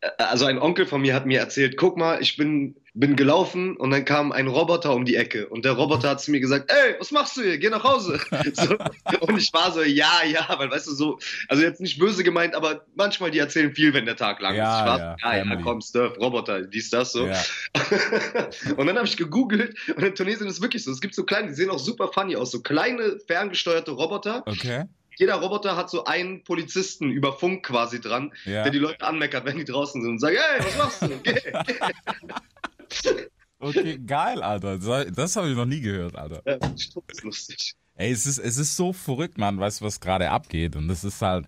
äh, 0.00 0.08
also 0.18 0.44
ein 0.46 0.58
Onkel 0.58 0.86
von 0.86 1.00
mir 1.00 1.14
hat 1.14 1.26
mir 1.26 1.40
erzählt, 1.40 1.76
guck 1.76 1.96
mal, 1.96 2.20
ich 2.20 2.36
bin, 2.36 2.76
bin 2.94 3.16
gelaufen 3.16 3.76
und 3.76 3.90
dann 3.90 4.04
kam 4.04 4.32
ein 4.32 4.46
Roboter 4.46 4.94
um 4.94 5.04
die 5.04 5.16
Ecke 5.16 5.48
und 5.48 5.64
der 5.64 5.72
Roboter 5.72 6.10
hat 6.10 6.20
zu 6.20 6.30
mir 6.30 6.40
gesagt, 6.40 6.70
ey, 6.70 6.96
was 6.98 7.10
machst 7.10 7.36
du 7.36 7.42
hier? 7.42 7.58
Geh 7.58 7.68
nach 7.68 7.84
Hause. 7.84 8.20
So, 8.54 8.76
und 9.20 9.38
ich 9.38 9.52
war 9.52 9.72
so, 9.72 9.82
ja, 9.82 10.22
ja, 10.24 10.46
weil 10.58 10.70
weißt 10.70 10.86
du 10.86 10.92
so, 10.92 11.18
also 11.48 11.62
jetzt 11.62 11.80
nicht 11.80 11.98
böse 11.98 12.24
gemeint, 12.24 12.54
aber 12.54 12.86
manchmal 12.94 13.30
die 13.30 13.38
erzählen 13.38 13.74
viel, 13.74 13.92
wenn 13.92 14.06
der 14.06 14.16
Tag 14.16 14.40
lang 14.40 14.54
Ja, 14.54 14.72
ist. 14.72 14.80
Ich 14.80 14.86
war, 14.86 14.98
ja, 14.98 15.16
ja, 15.20 15.36
ja, 15.36 15.44
Family. 15.44 15.62
komm, 15.62 15.80
Surf, 15.80 16.18
Roboter, 16.18 16.62
dies, 16.62 16.90
das, 16.90 17.12
so. 17.12 17.26
Ja. 17.26 17.42
und 18.76 18.86
dann 18.86 18.96
habe 18.96 19.06
ich 19.06 19.16
gegoogelt 19.16 19.76
und 19.94 20.02
in 20.02 20.14
Tunesien 20.14 20.46
ist 20.46 20.54
es 20.54 20.62
wirklich 20.62 20.84
so. 20.84 20.90
Es 20.90 21.00
gibt 21.00 21.14
so 21.14 21.24
kleine, 21.24 21.48
die 21.48 21.54
sehen 21.54 21.70
auch 21.70 21.78
super 21.78 22.08
funny 22.08 22.36
aus, 22.36 22.50
so 22.50 22.62
kleine 22.62 23.18
ferngesteuerte 23.26 23.90
Roboter. 23.90 24.42
Okay. 24.46 24.84
Jeder 25.18 25.34
Roboter 25.36 25.76
hat 25.76 25.88
so 25.90 26.04
einen 26.04 26.44
Polizisten 26.44 27.10
über 27.10 27.32
Funk 27.32 27.64
quasi 27.66 28.00
dran, 28.00 28.32
Ja. 28.44 28.62
der 28.64 28.72
die 28.72 28.78
Leute 28.78 29.04
anmeckert, 29.06 29.44
wenn 29.44 29.56
die 29.56 29.64
draußen 29.64 30.00
sind 30.02 30.10
und 30.12 30.18
sagt, 30.18 30.36
hey, 30.36 30.60
was 30.64 30.76
machst 30.78 31.02
du? 31.02 31.08
Geh, 31.22 31.32
geh. 31.34 31.52
Okay, 33.58 33.98
geil, 34.06 34.42
Alter. 34.42 34.78
Das, 35.10 35.34
habe 35.36 35.48
ich 35.48 35.56
noch 35.56 35.64
nie 35.64 35.80
gehört, 35.80 36.14
Alter. 36.14 36.42
Ja, 36.46 36.58
das 36.58 36.72
ist 36.82 37.22
lustig. 37.24 37.72
Ey, 37.94 38.12
es 38.12 38.26
ist, 38.26 38.38
es 38.38 38.58
ist 38.58 38.76
so 38.76 38.92
verrückt, 38.92 39.38
Mann, 39.38 39.58
weißt 39.58 39.80
du, 39.80 39.86
was 39.86 39.98
gerade 39.98 40.30
abgeht. 40.30 40.76
Und 40.76 40.88
das 40.88 41.02
ist 41.04 41.22
halt, 41.22 41.46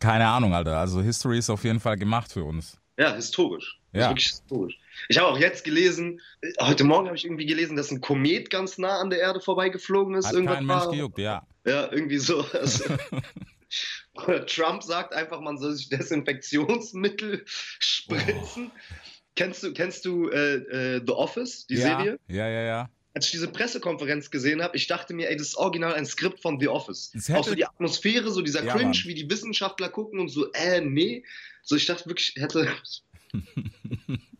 keine 0.00 0.26
Ahnung, 0.26 0.52
Alter. 0.54 0.76
Also 0.78 1.00
History 1.00 1.38
ist 1.38 1.48
auf 1.48 1.62
jeden 1.62 1.78
Fall 1.78 1.96
gemacht 1.96 2.32
für 2.32 2.42
uns. 2.42 2.76
Ja, 2.98 3.14
historisch. 3.14 3.78
Das 3.92 4.00
Ja. 4.00 4.06
ist 4.06 4.10
wirklich 4.10 4.26
historisch. 4.26 4.78
Ich 5.08 5.18
habe 5.18 5.28
auch 5.28 5.38
jetzt 5.38 5.64
gelesen, 5.64 6.20
heute 6.60 6.84
Morgen 6.84 7.06
habe 7.06 7.16
ich 7.16 7.24
irgendwie 7.24 7.46
gelesen, 7.46 7.76
dass 7.76 7.90
ein 7.90 8.00
Komet 8.00 8.50
ganz 8.50 8.78
nah 8.78 8.98
an 9.00 9.10
der 9.10 9.20
Erde 9.20 9.40
vorbeigeflogen 9.40 10.14
ist. 10.14 10.26
Hat 10.26 10.34
Irgendwas 10.34 10.56
kein 10.56 10.66
Mensch 10.66 10.80
war- 10.84 10.90
gejuckt, 10.90 11.18
ja. 11.18 11.46
Ja, 11.66 11.90
irgendwie 11.92 12.18
so. 12.18 12.44
Also, 12.52 12.84
Trump 14.46 14.82
sagt 14.82 15.12
einfach, 15.12 15.40
man 15.40 15.58
soll 15.58 15.72
sich 15.74 15.88
Desinfektionsmittel 15.88 17.42
spritzen. 17.46 18.70
Kennst 19.34 19.62
du, 19.62 19.72
kennst 19.72 20.04
du 20.04 20.28
äh, 20.30 20.54
äh, 20.96 21.02
The 21.04 21.12
Office, 21.12 21.66
die 21.66 21.74
ja, 21.74 21.98
Serie? 21.98 22.18
Ja, 22.28 22.48
ja, 22.48 22.62
ja. 22.62 22.90
Als 23.12 23.26
ich 23.26 23.32
diese 23.32 23.48
Pressekonferenz 23.48 24.30
gesehen 24.30 24.62
habe, 24.62 24.76
ich 24.76 24.86
dachte 24.86 25.14
mir, 25.14 25.28
ey, 25.30 25.36
das 25.36 25.48
ist 25.48 25.56
original 25.56 25.94
ein 25.94 26.06
Skript 26.06 26.40
von 26.40 26.60
The 26.60 26.68
Office. 26.68 27.12
Auch 27.32 27.44
so 27.44 27.54
die 27.54 27.66
Atmosphäre, 27.66 28.30
so 28.30 28.42
dieser 28.42 28.62
Ja, 28.64 28.72
Cringe, 28.72 28.90
Mann. 28.90 29.04
wie 29.04 29.14
die 29.14 29.28
Wissenschaftler 29.28 29.88
gucken 29.88 30.20
und 30.20 30.28
so, 30.28 30.50
äh, 30.52 30.80
nee. 30.80 31.24
So, 31.62 31.76
ich 31.76 31.86
dachte 31.86 32.06
wirklich, 32.06 32.34
hätte. 32.36 32.68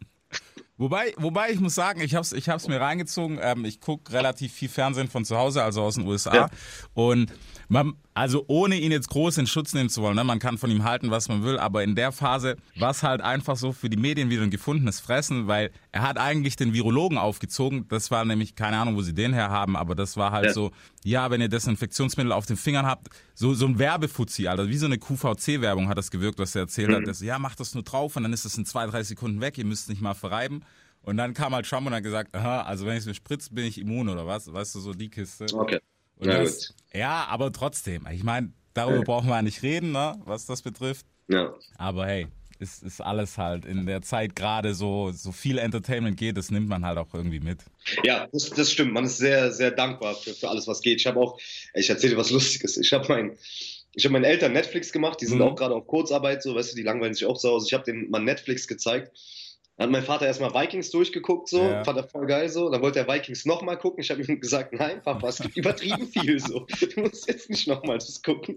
Wobei, 0.78 1.14
wobei 1.16 1.50
ich 1.50 1.60
muss 1.60 1.74
sagen, 1.74 2.00
ich 2.00 2.14
hab's, 2.14 2.32
ich 2.32 2.48
hab's 2.48 2.68
mir 2.68 2.80
reingezogen. 2.80 3.38
Ähm, 3.40 3.64
ich 3.64 3.80
guck 3.80 4.12
relativ 4.12 4.52
viel 4.52 4.68
Fernsehen 4.68 5.08
von 5.08 5.24
zu 5.24 5.36
Hause, 5.38 5.62
also 5.62 5.82
aus 5.82 5.94
den 5.94 6.06
USA. 6.06 6.34
Ja. 6.34 6.48
Und 6.92 7.32
man, 7.68 7.94
also 8.16 8.44
ohne 8.48 8.76
ihn 8.80 8.92
jetzt 8.92 9.10
groß 9.10 9.36
in 9.36 9.46
Schutz 9.46 9.74
nehmen 9.74 9.90
zu 9.90 10.00
wollen, 10.00 10.16
ne? 10.16 10.24
man 10.24 10.38
kann 10.38 10.56
von 10.56 10.70
ihm 10.70 10.84
halten, 10.84 11.10
was 11.10 11.28
man 11.28 11.44
will, 11.44 11.58
aber 11.58 11.84
in 11.84 11.94
der 11.94 12.12
Phase 12.12 12.56
war 12.78 12.90
es 12.92 13.02
halt 13.02 13.20
einfach 13.20 13.56
so 13.56 13.72
für 13.72 13.90
die 13.90 13.98
Medien 13.98 14.30
wieder 14.30 14.42
ein 14.42 14.50
gefundenes 14.50 15.00
Fressen, 15.00 15.48
weil 15.48 15.70
er 15.92 16.00
hat 16.00 16.16
eigentlich 16.16 16.56
den 16.56 16.72
Virologen 16.72 17.18
aufgezogen. 17.18 17.86
Das 17.88 18.10
war 18.10 18.24
nämlich, 18.24 18.54
keine 18.54 18.78
Ahnung, 18.78 18.96
wo 18.96 19.02
sie 19.02 19.12
den 19.12 19.34
her 19.34 19.50
haben, 19.50 19.76
aber 19.76 19.94
das 19.94 20.16
war 20.16 20.32
halt 20.32 20.46
Ja. 20.46 20.52
so, 20.54 20.70
ja, 21.04 21.30
wenn 21.30 21.42
ihr 21.42 21.48
Desinfektionsmittel 21.50 22.32
auf 22.32 22.46
den 22.46 22.56
Fingern 22.56 22.86
habt, 22.86 23.08
so, 23.34 23.52
so 23.52 23.66
ein 23.66 23.78
Werbefuzzi, 23.78 24.48
Alter, 24.48 24.68
wie 24.68 24.78
so 24.78 24.86
eine 24.86 24.96
QVC-Werbung 24.96 25.88
hat 25.90 25.98
das 25.98 26.10
gewirkt, 26.10 26.38
was 26.38 26.54
er 26.54 26.62
erzählt 26.62 26.90
hat. 26.94 27.06
Das, 27.06 27.20
ja, 27.20 27.38
macht 27.38 27.60
das 27.60 27.74
nur 27.74 27.82
drauf 27.84 28.16
und 28.16 28.22
dann 28.22 28.32
ist 28.32 28.46
das 28.46 28.56
in 28.56 28.64
zwei, 28.64 28.86
drei 28.86 29.02
Sekunden 29.02 29.42
weg, 29.42 29.58
ihr 29.58 29.66
müsst 29.66 29.90
nicht 29.90 30.00
mal 30.00 30.14
verreiben. 30.14 30.62
Und 31.02 31.18
dann 31.18 31.34
kam 31.34 31.54
halt 31.54 31.68
Trump 31.68 31.86
und 31.86 31.92
hat 31.94 32.02
gesagt, 32.02 32.34
aha, 32.34 32.62
also 32.62 32.86
wenn 32.86 32.94
ich 32.94 33.00
es 33.00 33.06
mir 33.06 33.14
spritze, 33.14 33.52
bin 33.52 33.66
ich 33.66 33.78
immun 33.78 34.08
oder 34.08 34.26
was? 34.26 34.50
Weißt 34.52 34.74
du, 34.74 34.80
so 34.80 34.94
die 34.94 35.10
Kiste. 35.10 35.44
Okay. 35.54 35.80
Ja, 36.20 36.42
das, 36.42 36.74
ja, 36.94 37.26
aber 37.28 37.52
trotzdem, 37.52 38.06
ich 38.12 38.22
meine, 38.24 38.52
darüber 38.74 39.02
brauchen 39.02 39.28
wir 39.28 39.36
ja 39.36 39.42
nicht 39.42 39.62
reden, 39.62 39.92
ne, 39.92 40.14
was 40.24 40.46
das 40.46 40.62
betrifft. 40.62 41.06
Ja. 41.28 41.52
Aber 41.76 42.06
hey, 42.06 42.26
es 42.58 42.82
ist 42.82 43.00
alles 43.02 43.36
halt 43.36 43.64
in 43.66 43.84
der 43.86 44.00
Zeit 44.02 44.34
gerade 44.34 44.74
so, 44.74 45.10
so 45.12 45.30
viel 45.32 45.58
Entertainment 45.58 46.16
geht, 46.16 46.36
das 46.38 46.50
nimmt 46.50 46.68
man 46.68 46.84
halt 46.86 46.96
auch 46.98 47.12
irgendwie 47.12 47.40
mit. 47.40 47.58
Ja, 48.02 48.26
das, 48.32 48.48
das 48.50 48.72
stimmt. 48.72 48.92
Man 48.92 49.04
ist 49.04 49.18
sehr, 49.18 49.52
sehr 49.52 49.70
dankbar 49.72 50.14
für, 50.14 50.32
für 50.32 50.48
alles, 50.48 50.66
was 50.66 50.80
geht. 50.80 51.00
Ich 51.00 51.06
habe 51.06 51.20
auch, 51.20 51.38
ich 51.74 51.90
erzähle 51.90 52.14
dir 52.14 52.18
was 52.18 52.30
Lustiges. 52.30 52.76
Ich 52.78 52.92
habe 52.94 53.06
mein, 53.08 53.36
ich 53.92 54.04
habe 54.04 54.12
meinen 54.14 54.24
Eltern 54.24 54.52
Netflix 54.52 54.90
gemacht. 54.92 55.20
Die 55.20 55.26
sind 55.26 55.38
Mhm. 55.38 55.44
auch 55.44 55.54
gerade 55.56 55.74
auf 55.74 55.86
Kurzarbeit, 55.86 56.42
so, 56.42 56.54
weißt 56.54 56.72
du, 56.72 56.76
die 56.76 56.82
langweilen 56.82 57.12
sich 57.12 57.26
auch 57.26 57.36
zu 57.36 57.48
Hause. 57.50 57.66
Ich 57.66 57.74
habe 57.74 57.84
denen 57.84 58.08
mal 58.10 58.22
Netflix 58.22 58.66
gezeigt. 58.66 59.12
Dann 59.76 59.88
hat 59.88 59.92
mein 59.92 60.02
Vater 60.02 60.26
erstmal 60.26 60.54
Vikings 60.54 60.90
durchgeguckt, 60.90 61.48
so, 61.48 61.62
Ja. 61.62 61.84
fand 61.84 61.98
er 61.98 62.08
voll 62.08 62.26
geil, 62.26 62.48
so. 62.48 62.70
Dann 62.70 62.80
wollte 62.82 63.00
er 63.00 63.08
Vikings 63.08 63.44
nochmal 63.44 63.78
gucken. 63.78 64.00
Ich 64.02 64.10
habe 64.10 64.22
ihm 64.22 64.40
gesagt, 64.40 64.72
nein, 64.72 65.02
Papa, 65.02 65.28
es 65.28 65.38
gibt 65.40 65.56
übertrieben 65.56 66.06
viel, 66.06 66.38
so. 66.40 66.66
Du 66.94 67.00
musst 67.00 67.28
jetzt 67.28 67.50
nicht 67.50 67.68
nochmal 67.68 67.98
das 67.98 68.22
gucken. 68.22 68.54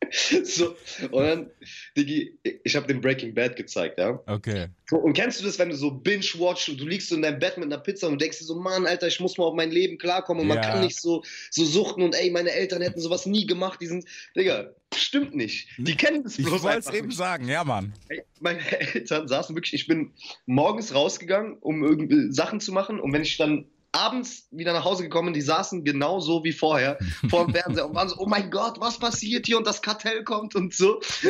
So, 0.44 0.76
und 1.10 1.24
dann, 1.24 1.50
Digi, 1.96 2.38
ich 2.62 2.76
habe 2.76 2.86
den 2.86 3.00
Breaking 3.00 3.34
Bad 3.34 3.56
gezeigt, 3.56 3.98
ja. 3.98 4.22
Okay. 4.26 4.68
So, 4.88 4.98
Und 4.98 5.14
kennst 5.14 5.40
du 5.40 5.44
das, 5.44 5.58
wenn 5.58 5.70
du 5.70 5.74
so 5.76 5.90
binge-watch 5.90 6.68
und 6.68 6.80
du 6.80 6.86
liegst 6.86 7.08
so 7.08 7.16
in 7.16 7.22
deinem 7.22 7.40
Bett 7.40 7.56
mit 7.56 7.64
einer 7.66 7.78
Pizza 7.82 8.06
und 8.06 8.20
denkst 8.20 8.38
dir 8.38 8.44
so, 8.44 8.54
Mann, 8.54 8.86
Alter, 8.86 9.08
ich 9.08 9.18
muss 9.18 9.36
mal 9.36 9.44
auf 9.46 9.54
mein 9.54 9.72
Leben 9.72 9.98
klarkommen 9.98 10.42
und 10.42 10.48
man 10.48 10.58
Ja. 10.58 10.62
kann 10.62 10.80
nicht 10.80 11.00
so, 11.00 11.24
so 11.50 11.64
suchten 11.64 12.02
und 12.02 12.14
ey, 12.14 12.30
meine 12.30 12.52
Eltern 12.52 12.82
hätten 12.82 13.00
sowas 13.00 13.26
nie 13.26 13.46
gemacht, 13.46 13.80
die 13.80 13.86
sind, 13.88 14.04
Digga, 14.36 14.70
stimmt 14.94 15.34
nicht. 15.34 15.68
Die 15.78 15.96
kennen 15.96 16.22
das 16.22 16.38
Ich 16.38 16.44
bloß 16.46 16.62
wollte 16.62 16.78
es 16.88 16.94
eben 16.94 17.08
nicht. 17.08 17.16
sagen, 17.16 17.48
ja, 17.48 17.64
Mann. 17.64 17.92
Meine 18.40 18.60
Eltern 18.94 19.26
saßen 19.26 19.56
wirklich, 19.56 19.74
ich 19.74 19.86
bin 19.88 20.12
morgens 20.44 20.94
rausgegangen, 20.94 21.56
um 21.60 21.82
irgendwie 21.82 22.32
Sachen 22.32 22.60
zu 22.60 22.70
machen 22.70 23.00
und 23.00 23.12
wenn 23.12 23.22
ich 23.22 23.36
dann 23.38 23.66
abends 23.96 24.46
wieder 24.50 24.72
nach 24.72 24.84
Hause 24.84 25.02
gekommen, 25.02 25.32
die 25.34 25.40
saßen 25.40 25.84
genau 25.84 26.20
so 26.20 26.44
wie 26.44 26.52
vorher 26.52 26.98
vor 27.28 27.46
dem 27.46 27.54
Fernseher 27.54 27.88
und 27.88 27.94
waren 27.94 28.08
so, 28.08 28.16
oh 28.18 28.26
mein 28.26 28.50
Gott, 28.50 28.78
was 28.80 28.98
passiert 28.98 29.46
hier 29.46 29.58
und 29.58 29.66
das 29.66 29.80
Kartell 29.82 30.22
kommt 30.24 30.54
und 30.54 30.74
so. 30.74 31.00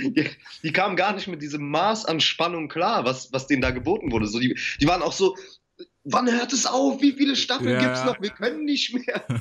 Die, 0.00 0.30
die 0.62 0.72
kamen 0.72 0.96
gar 0.96 1.14
nicht 1.14 1.28
mit 1.28 1.42
diesem 1.42 1.68
Maß 1.70 2.04
an 2.06 2.20
Spannung 2.20 2.68
klar, 2.68 3.04
was, 3.04 3.32
was 3.32 3.46
denen 3.46 3.62
da 3.62 3.70
geboten 3.70 4.10
wurde. 4.12 4.26
So, 4.26 4.38
die, 4.38 4.58
die 4.80 4.86
waren 4.86 5.02
auch 5.02 5.12
so, 5.12 5.36
wann 6.04 6.30
hört 6.30 6.52
es 6.52 6.66
auf? 6.66 7.00
Wie 7.02 7.12
viele 7.12 7.36
Staffeln 7.36 7.70
Ja. 7.70 7.80
gibt's 7.80 8.04
noch? 8.04 8.20
Wir 8.20 8.30
können 8.30 8.64
nicht 8.64 8.94
mehr. 8.94 9.24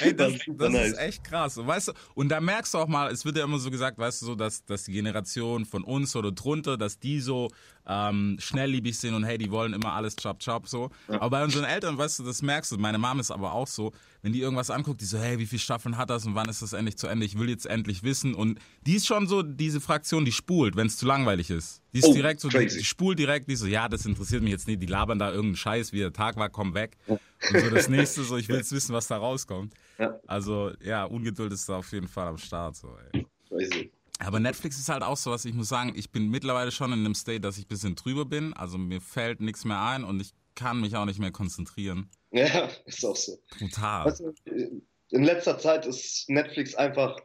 Ey, 0.00 0.14
das, 0.14 0.28
Das 0.28 0.34
ist 0.36 0.44
super 0.46 0.64
das 0.64 0.72
nice. 0.72 0.86
ist 0.92 0.98
echt 0.98 1.24
krass. 1.24 1.58
Und 1.58 1.66
Weißt 1.66 1.88
du, 1.88 1.92
und 2.14 2.28
da 2.28 2.40
merkst 2.40 2.72
du 2.74 2.78
auch 2.78 2.86
mal, 2.86 3.10
es 3.10 3.24
wird 3.24 3.36
ja 3.36 3.44
immer 3.44 3.58
so 3.58 3.70
gesagt, 3.70 3.98
weißt 3.98 4.22
du, 4.22 4.26
so, 4.26 4.34
dass, 4.34 4.64
dass 4.64 4.84
die 4.84 4.92
Generation 4.92 5.64
von 5.66 5.82
uns 5.82 6.14
oder 6.16 6.30
drunter, 6.32 6.76
dass 6.78 6.98
die 7.00 7.20
so 7.20 7.50
ähm, 7.86 8.36
schnellliebig 8.40 8.98
sind 8.98 9.14
und 9.14 9.24
hey, 9.24 9.36
die 9.38 9.50
wollen 9.50 9.72
immer 9.74 9.92
alles 9.92 10.16
chop 10.16 10.38
chop 10.40 10.66
so. 10.68 10.90
Aber 11.08 11.30
bei 11.30 11.44
unseren 11.44 11.64
Eltern, 11.64 11.98
weißt 11.98 12.20
du, 12.20 12.22
das 12.24 12.40
merkst 12.42 12.72
du. 12.72 12.78
Meine 12.78 12.98
Mom 12.98 13.20
ist 13.20 13.30
aber 13.30 13.52
auch 13.52 13.66
so, 13.66 13.92
wenn 14.22 14.32
die 14.32 14.40
irgendwas 14.40 14.70
anguckt, 14.70 15.00
die 15.02 15.04
so, 15.04 15.18
hey, 15.18 15.38
wie 15.38 15.46
viele 15.46 15.60
Staffeln 15.60 15.96
hat 15.98 16.08
das 16.08 16.24
und 16.24 16.34
wann 16.34 16.48
ist 16.48 16.62
das 16.62 16.72
endlich 16.72 16.96
zu 16.96 17.06
Ende? 17.08 17.26
Ich 17.26 17.38
will 17.38 17.48
jetzt 17.48 17.66
endlich 17.66 18.02
wissen. 18.02 18.34
Und 18.34 18.58
die 18.86 18.94
ist 18.94 19.06
schon 19.06 19.26
so 19.26 19.42
diese 19.42 19.80
Fraktion, 19.82 20.24
die 20.24 20.32
spult, 20.32 20.76
wenn 20.76 20.86
es 20.86 20.96
zu 20.96 21.04
langweilig 21.06 21.50
ist. 21.50 21.82
Die 21.92 21.98
ist 21.98 22.06
Oh, 22.06 22.14
direkt 22.14 22.40
so, 22.40 22.48
die, 22.48 22.56
crazy. 22.56 22.78
die 22.78 22.84
spult 22.84 23.18
direkt, 23.18 23.48
die 23.50 23.56
so, 23.56 23.66
ja, 23.66 23.88
das 23.88 24.06
interessiert 24.06 24.42
mich 24.42 24.52
jetzt 24.52 24.66
nicht. 24.66 24.80
Die 24.80 24.86
labern 24.86 25.18
da 25.18 25.28
irgendeinen 25.28 25.56
Scheiß, 25.56 25.92
wie 25.92 25.98
der 25.98 26.12
Tag 26.12 26.36
war, 26.36 26.48
komm 26.48 26.74
weg. 26.74 26.96
Und 27.06 27.20
so 27.60 27.70
das 27.70 27.88
nächste, 27.88 28.24
so, 28.24 28.36
ich 28.38 28.48
will 28.48 28.56
jetzt 28.56 28.72
wissen, 28.72 28.94
was 28.94 29.06
da 29.08 29.18
rauskommt. 29.18 29.74
Ja. 29.98 30.18
Also, 30.26 30.72
ja, 30.82 31.04
Ungeduld 31.04 31.52
ist 31.52 31.68
da 31.68 31.76
auf 31.76 31.92
jeden 31.92 32.08
Fall 32.08 32.28
am 32.28 32.38
Start. 32.38 32.76
So, 32.76 32.96
ey. 33.12 33.26
Crazy. 33.48 33.92
Aber 34.20 34.38
Netflix 34.40 34.78
ist 34.78 34.88
halt 34.88 35.02
auch 35.02 35.16
so 35.16 35.30
was, 35.32 35.44
ich 35.44 35.54
muss 35.54 35.68
sagen, 35.68 35.92
ich 35.96 36.10
bin 36.10 36.28
mittlerweile 36.30 36.70
schon 36.70 36.92
in 36.92 37.00
einem 37.00 37.14
State, 37.14 37.40
dass 37.40 37.58
ich 37.58 37.64
ein 37.64 37.68
bisschen 37.68 37.94
drüber 37.96 38.24
bin. 38.24 38.52
Also 38.52 38.78
mir 38.78 39.00
fällt 39.00 39.40
nichts 39.40 39.64
mehr 39.64 39.80
ein 39.80 40.04
und 40.04 40.20
ich 40.20 40.32
kann 40.54 40.80
mich 40.80 40.94
auch 40.96 41.04
nicht 41.04 41.18
mehr 41.18 41.32
konzentrieren. 41.32 42.08
Ja, 42.36 42.68
ist 42.84 43.04
auch 43.04 43.14
so. 43.14 43.38
Brutal. 43.58 44.06
Weißt 44.06 44.20
du, 44.20 44.34
in 45.10 45.22
letzter 45.22 45.56
Zeit 45.56 45.86
ist 45.86 46.28
Netflix 46.28 46.74
einfach 46.74 47.16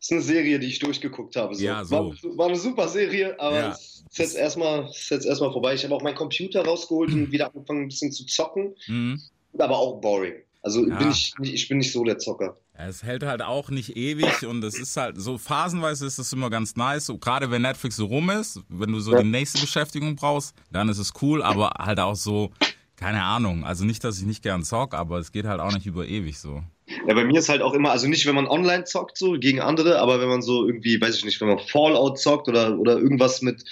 ist 0.00 0.12
eine 0.12 0.20
Serie, 0.20 0.60
die 0.60 0.68
ich 0.68 0.78
durchgeguckt 0.78 1.34
habe. 1.34 1.54
So. 1.56 1.64
Ja, 1.64 1.84
so. 1.84 1.96
War, 1.96 2.36
war 2.36 2.46
eine 2.46 2.56
super 2.56 2.86
Serie, 2.88 3.38
aber 3.40 3.56
Ja. 3.58 3.70
es 3.72 4.04
ist 4.08 4.18
jetzt 4.18 4.36
erstmal 4.36 4.88
ist 4.90 5.10
jetzt 5.10 5.24
erstmal 5.26 5.50
vorbei. 5.50 5.74
Ich 5.74 5.82
habe 5.82 5.92
auch 5.94 6.02
meinen 6.02 6.14
Computer 6.14 6.64
rausgeholt 6.64 7.10
und 7.12 7.32
wieder 7.32 7.46
angefangen 7.52 7.82
ein 7.82 7.88
bisschen 7.88 8.12
zu 8.12 8.24
zocken, 8.26 8.76
Mhm. 8.86 9.20
aber 9.58 9.76
auch 9.76 10.00
boring. 10.00 10.34
Also 10.62 10.86
Ja. 10.86 10.98
bin 10.98 11.10
ich, 11.10 11.34
ich 11.42 11.68
bin 11.68 11.78
nicht 11.78 11.90
so 11.90 12.04
der 12.04 12.18
Zocker. 12.18 12.56
Es 12.76 13.04
hält 13.04 13.22
halt 13.22 13.40
auch 13.40 13.70
nicht 13.70 13.96
ewig 13.96 14.44
und 14.46 14.62
es 14.64 14.74
ist 14.74 14.96
halt 14.96 15.20
so 15.20 15.38
phasenweise 15.38 16.06
ist 16.06 16.18
das 16.18 16.32
immer 16.32 16.50
ganz 16.50 16.74
nice. 16.74 17.06
So, 17.06 17.18
gerade 17.18 17.50
wenn 17.52 17.62
Netflix 17.62 17.94
so 17.96 18.06
rum 18.06 18.30
ist, 18.30 18.60
wenn 18.68 18.90
du 18.90 18.98
so 18.98 19.12
Ja. 19.12 19.22
die 19.22 19.28
nächste 19.28 19.60
Beschäftigung 19.60 20.16
brauchst, 20.16 20.54
dann 20.72 20.88
ist 20.88 20.98
es 20.98 21.12
cool, 21.22 21.42
aber 21.42 21.70
halt 21.78 22.00
auch 22.00 22.16
so, 22.16 22.50
keine 22.96 23.22
Ahnung. 23.22 23.64
Also 23.64 23.84
nicht, 23.84 24.02
dass 24.02 24.18
ich 24.18 24.26
nicht 24.26 24.42
gern 24.42 24.64
zock, 24.64 24.92
aber 24.94 25.18
es 25.18 25.30
geht 25.30 25.46
halt 25.46 25.60
auch 25.60 25.72
nicht 25.72 25.86
über 25.86 26.06
ewig 26.06 26.38
so. 26.40 26.64
Ja, 27.06 27.14
bei 27.14 27.24
mir 27.24 27.38
ist 27.38 27.48
halt 27.48 27.62
auch 27.62 27.74
immer, 27.74 27.92
also 27.92 28.08
nicht, 28.08 28.26
wenn 28.26 28.34
man 28.34 28.48
online 28.48 28.84
zockt, 28.84 29.16
so 29.18 29.32
gegen 29.38 29.60
andere, 29.60 30.00
aber 30.00 30.20
wenn 30.20 30.28
man 30.28 30.42
so 30.42 30.66
irgendwie, 30.66 31.00
weiß 31.00 31.16
ich 31.16 31.24
nicht, 31.24 31.40
wenn 31.40 31.48
man 31.48 31.60
Fallout 31.60 32.18
zockt 32.18 32.48
oder, 32.48 32.76
oder 32.76 32.98
irgendwas 32.98 33.40
mit, 33.40 33.64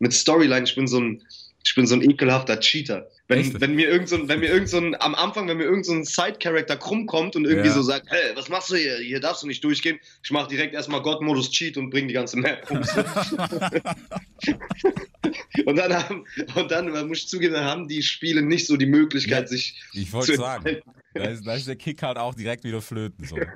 mit 0.00 0.12
Storyline, 0.12 0.64
ich 0.64 0.74
bin 0.74 0.86
so 0.86 1.00
ein, 1.00 1.22
ich 1.64 1.74
bin 1.74 1.86
so 1.86 1.94
ein 1.94 2.02
ekelhafter 2.02 2.60
Cheater. 2.60 3.06
Wenn, 3.30 3.60
wenn 3.60 3.74
mir 3.74 3.88
irgend 3.88 4.08
so 4.08 4.16
ein, 4.16 4.28
wenn 4.28 4.40
mir 4.40 4.48
irgend 4.50 4.68
so 4.68 4.78
ein, 4.78 5.00
am 5.00 5.14
Anfang, 5.14 5.48
wenn 5.48 5.56
mir 5.56 5.64
irgend 5.64 5.86
so 5.86 5.92
ein 5.92 6.04
Side-Character 6.04 6.76
krumm 6.76 7.06
kommt 7.06 7.36
und 7.36 7.44
irgendwie 7.46 7.68
Ja. 7.68 7.74
so 7.74 7.82
sagt, 7.82 8.06
hey, 8.10 8.32
was 8.34 8.48
machst 8.48 8.70
du 8.70 8.76
hier? 8.76 8.98
Hier 8.98 9.20
darfst 9.20 9.42
du 9.42 9.46
nicht 9.46 9.62
durchgehen. 9.64 9.98
Ich 10.22 10.30
mach 10.30 10.46
direkt 10.48 10.74
erstmal 10.74 11.00
God-Modus 11.00 11.50
Cheat 11.50 11.76
und 11.76 11.90
bring 11.90 12.08
die 12.08 12.14
ganze 12.14 12.38
Map 12.38 12.68
um. 12.70 12.78
und 15.66 15.76
dann 15.76 15.92
haben, 15.94 16.24
und 16.54 16.70
dann, 16.70 17.08
muss 17.08 17.18
ich 17.18 17.28
zugeben, 17.28 17.54
dann 17.54 17.64
haben 17.64 17.88
die 17.88 18.02
Spiele 18.02 18.42
nicht 18.42 18.66
so 18.66 18.76
die 18.76 18.86
Möglichkeit, 18.86 19.42
Ja. 19.42 19.46
sich 19.48 19.80
Ich 19.92 20.12
wollte 20.12 20.36
sagen, 20.36 20.78
da 21.14 21.24
ist, 21.24 21.46
da 21.46 21.54
ist 21.54 21.66
der 21.68 21.76
Kick 21.76 22.02
halt 22.02 22.18
auch 22.18 22.34
direkt 22.34 22.64
wieder 22.64 22.82
flöten. 22.82 23.24
So. 23.26 23.38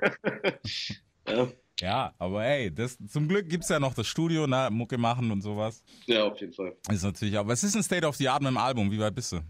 Ja, 1.27 1.49
Ja, 1.81 2.15
aber 2.19 2.45
ey, 2.45 2.71
das, 2.73 2.99
zum 3.09 3.27
Glück 3.29 3.49
gibt's 3.49 3.71
ja 3.71 3.81
noch 3.81 3.95
das 3.95 4.07
Studio, 4.07 4.47
ne, 4.47 4.69
Mucke 4.71 4.99
machen 4.99 5.31
und 5.31 5.41
sowas. 5.41 5.83
ja, 6.07 6.25
auf 6.25 6.39
jeden 6.39 6.53
Fall. 6.53 6.77
Ist 6.93 7.03
natürlich, 7.03 7.37
aber 7.39 7.55
es 7.55 7.65
ist 7.65 7.75
ein 7.75 7.83
State 7.83 8.07
of 8.07 8.15
the 8.17 8.29
Art 8.29 8.43
mit 8.43 8.51
dem 8.51 8.59
Album. 8.59 8.91
Wie 8.93 8.99
weit 8.99 9.15
bist 9.15 9.33
du? 9.33 9.41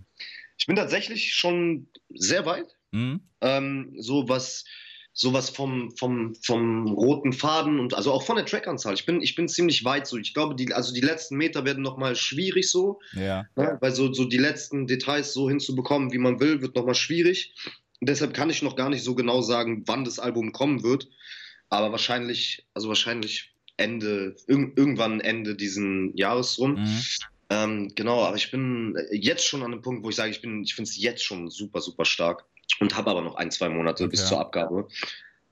Ich 0.58 0.66
bin 0.66 0.76
tatsächlich 0.76 1.34
schon 1.34 1.88
sehr 2.14 2.46
weit. 2.46 2.76
Hm? 2.92 3.20
Ähm, 3.40 3.94
so 3.98 4.28
was, 4.28 4.64
sowas 5.12 5.50
vom, 5.50 5.90
vom, 5.96 6.34
vom 6.42 6.88
roten 6.88 7.32
Faden 7.32 7.78
und 7.80 7.94
also 7.94 8.12
auch 8.12 8.24
von 8.24 8.36
der 8.36 8.46
Trackanzahl. 8.46 8.94
Ich 8.94 9.06
bin, 9.06 9.20
ich 9.20 9.34
bin 9.34 9.48
ziemlich 9.48 9.84
weit 9.84 10.06
so. 10.06 10.16
Ich 10.16 10.34
glaube, 10.34 10.54
die, 10.54 10.72
also 10.72 10.92
die 10.92 11.00
letzten 11.00 11.36
Meter 11.36 11.64
werden 11.64 11.82
nochmal 11.82 12.16
schwierig 12.16 12.70
so, 12.70 13.00
Ja. 13.14 13.46
ne? 13.56 13.78
weil 13.80 13.94
so, 13.94 14.12
so 14.12 14.24
die 14.24 14.38
letzten 14.38 14.86
Details 14.86 15.32
so 15.32 15.48
hinzubekommen, 15.48 16.12
wie 16.12 16.18
man 16.18 16.40
will, 16.40 16.62
wird 16.62 16.74
nochmal 16.76 16.94
schwierig. 16.94 17.54
Und 18.00 18.08
deshalb 18.08 18.34
kann 18.34 18.50
ich 18.50 18.62
noch 18.62 18.76
gar 18.76 18.90
nicht 18.90 19.04
so 19.04 19.14
genau 19.14 19.40
sagen, 19.40 19.84
wann 19.86 20.04
das 20.04 20.18
Album 20.18 20.52
kommen 20.52 20.82
wird. 20.82 21.08
Aber 21.68 21.90
wahrscheinlich, 21.92 22.66
also 22.74 22.88
wahrscheinlich 22.88 23.54
Ende, 23.76 24.36
irg 24.46 24.76
irgendwann 24.76 25.20
Ende 25.20 25.56
diesen 25.56 26.16
Jahres 26.16 26.58
rum. 26.58 26.74
Mhm. 26.74 27.02
Ähm, 27.62 27.92
genau, 27.94 28.22
aber 28.24 28.36
ich 28.36 28.50
bin 28.50 28.96
jetzt 29.12 29.44
schon 29.46 29.62
an 29.62 29.70
dem 29.70 29.82
Punkt, 29.82 30.04
wo 30.04 30.10
ich 30.10 30.16
sage, 30.16 30.30
ich 30.30 30.40
bin, 30.40 30.62
ich 30.64 30.74
finde 30.74 30.88
es 30.90 30.96
jetzt 30.96 31.22
schon 31.24 31.48
super, 31.50 31.80
super 31.80 32.04
stark 32.04 32.44
und 32.80 32.96
habe 32.96 33.10
aber 33.10 33.22
noch 33.22 33.36
ein, 33.36 33.50
zwei 33.50 33.68
Monate 33.68 34.08
bis 34.08 34.20
Okay. 34.20 34.28
zur 34.30 34.40
Abgabe. 34.40 34.88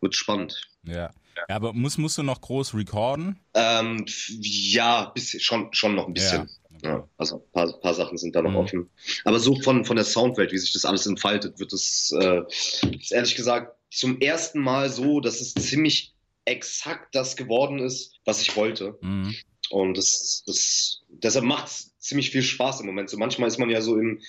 Wird 0.00 0.14
spannend. 0.16 0.60
Ja. 0.84 0.94
ja. 0.94 1.10
Aber 1.48 1.72
musst, 1.72 1.98
musst 1.98 2.18
du 2.18 2.22
noch 2.22 2.40
groß 2.40 2.74
recorden? 2.74 3.38
Ähm, 3.54 4.04
ja, 4.40 5.06
bisschen, 5.14 5.40
schon, 5.40 5.72
schon 5.72 5.94
noch 5.94 6.08
ein 6.08 6.14
bisschen. 6.14 6.50
Ja. 6.82 7.06
also 7.16 7.36
ein 7.36 7.52
paar, 7.52 7.72
paar 7.80 7.94
Sachen 7.94 8.18
sind 8.18 8.34
da 8.34 8.42
noch 8.42 8.50
Mhm. 8.50 8.56
offen. 8.56 8.90
Aber 9.24 9.38
so 9.38 9.54
von, 9.60 9.84
von 9.84 9.94
der 9.94 10.04
Soundwelt, 10.04 10.50
wie 10.50 10.58
sich 10.58 10.72
das 10.72 10.84
alles 10.84 11.06
entfaltet, 11.06 11.60
wird 11.60 11.72
es, 11.72 12.10
äh, 12.18 12.42
ehrlich 13.10 13.36
gesagt 13.36 13.76
zum 13.90 14.20
ersten 14.20 14.58
Mal 14.60 14.90
so, 14.90 15.20
dass 15.20 15.40
es 15.40 15.54
ziemlich 15.54 16.12
exakt 16.44 17.14
das 17.14 17.36
geworden 17.36 17.78
ist, 17.78 18.18
was 18.24 18.40
ich 18.42 18.56
wollte. 18.56 18.98
Mhm. 19.00 19.36
Und 19.72 19.96
das, 19.96 20.42
das, 20.46 21.00
deshalb 21.08 21.44
macht 21.44 21.66
es 21.68 21.92
ziemlich 21.98 22.30
viel 22.30 22.42
Spaß 22.42 22.80
im 22.80 22.86
Moment. 22.86 23.08
So 23.10 23.16
manchmal 23.16 23.48
ist 23.48 23.58
man 23.58 23.70
ja 23.70 23.80
so 23.80 23.96
im, 23.98 24.20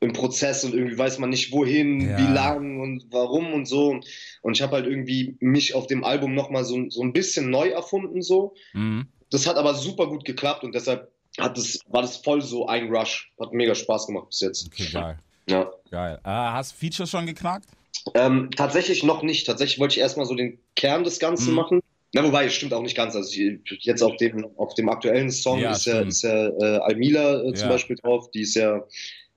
im 0.00 0.12
Prozess 0.12 0.64
und 0.64 0.74
irgendwie 0.74 0.96
weiß 0.98 1.18
man 1.18 1.30
nicht 1.30 1.52
wohin, 1.52 2.00
Ja. 2.08 2.18
wie 2.18 2.32
lang 2.32 2.80
und 2.80 3.06
warum 3.10 3.52
und 3.52 3.66
so. 3.66 4.00
Und 4.42 4.52
ich 4.56 4.62
habe 4.62 4.76
halt 4.76 4.86
irgendwie 4.86 5.36
mich 5.40 5.74
auf 5.74 5.86
dem 5.86 6.04
Album 6.04 6.34
nochmal 6.34 6.64
so, 6.64 6.88
so 6.88 7.02
ein 7.02 7.12
bisschen 7.12 7.50
neu 7.50 7.68
erfunden 7.68 8.22
so. 8.22 8.54
Mhm. 8.74 9.06
Das 9.30 9.46
hat 9.46 9.56
aber 9.56 9.74
super 9.74 10.06
gut 10.06 10.24
geklappt 10.24 10.62
und 10.64 10.74
deshalb 10.74 11.10
hat 11.38 11.56
das, 11.56 11.78
war 11.88 12.02
das 12.02 12.18
voll 12.18 12.42
so 12.42 12.66
ein 12.66 12.94
Rush. 12.94 13.32
Hat 13.40 13.52
mega 13.52 13.74
Spaß 13.74 14.06
gemacht 14.06 14.28
bis 14.30 14.40
jetzt. 14.40 14.66
Okay, 14.66 14.88
geil. 14.92 15.18
Ja. 15.48 15.70
Geil. 15.90 16.20
Ah, 16.22 16.52
hast 16.52 16.72
Features 16.72 17.10
schon 17.10 17.26
geknackt? 17.26 17.66
Ähm, 18.14 18.50
tatsächlich 18.56 19.02
noch 19.02 19.22
nicht. 19.22 19.46
Tatsächlich 19.46 19.78
wollte 19.78 19.94
ich 19.94 20.00
erstmal 20.00 20.26
so 20.26 20.34
den 20.34 20.58
Kern 20.76 21.04
des 21.04 21.18
Ganzen 21.18 21.50
Mhm. 21.50 21.56
machen. 21.56 21.80
Na, 22.14 22.22
wobei, 22.24 22.44
es 22.46 22.52
stimmt 22.54 22.74
auch 22.74 22.82
nicht 22.82 22.96
ganz. 22.96 23.14
Also 23.16 23.32
jetzt 23.40 24.02
auf 24.02 24.16
dem, 24.16 24.44
auf 24.58 24.74
dem 24.74 24.88
aktuellen 24.88 25.30
Song 25.30 25.60
Ja, 25.60 25.72
ist 25.72 25.86
ja, 25.86 26.00
ist 26.00 26.22
ja 26.22 26.48
äh, 26.48 26.78
Almila 26.80 27.42
äh, 27.42 27.54
zum 27.54 27.68
Ja. 27.68 27.68
Beispiel 27.68 27.96
drauf. 27.96 28.30
Die 28.32 28.42
ist 28.42 28.54
ja, 28.54 28.82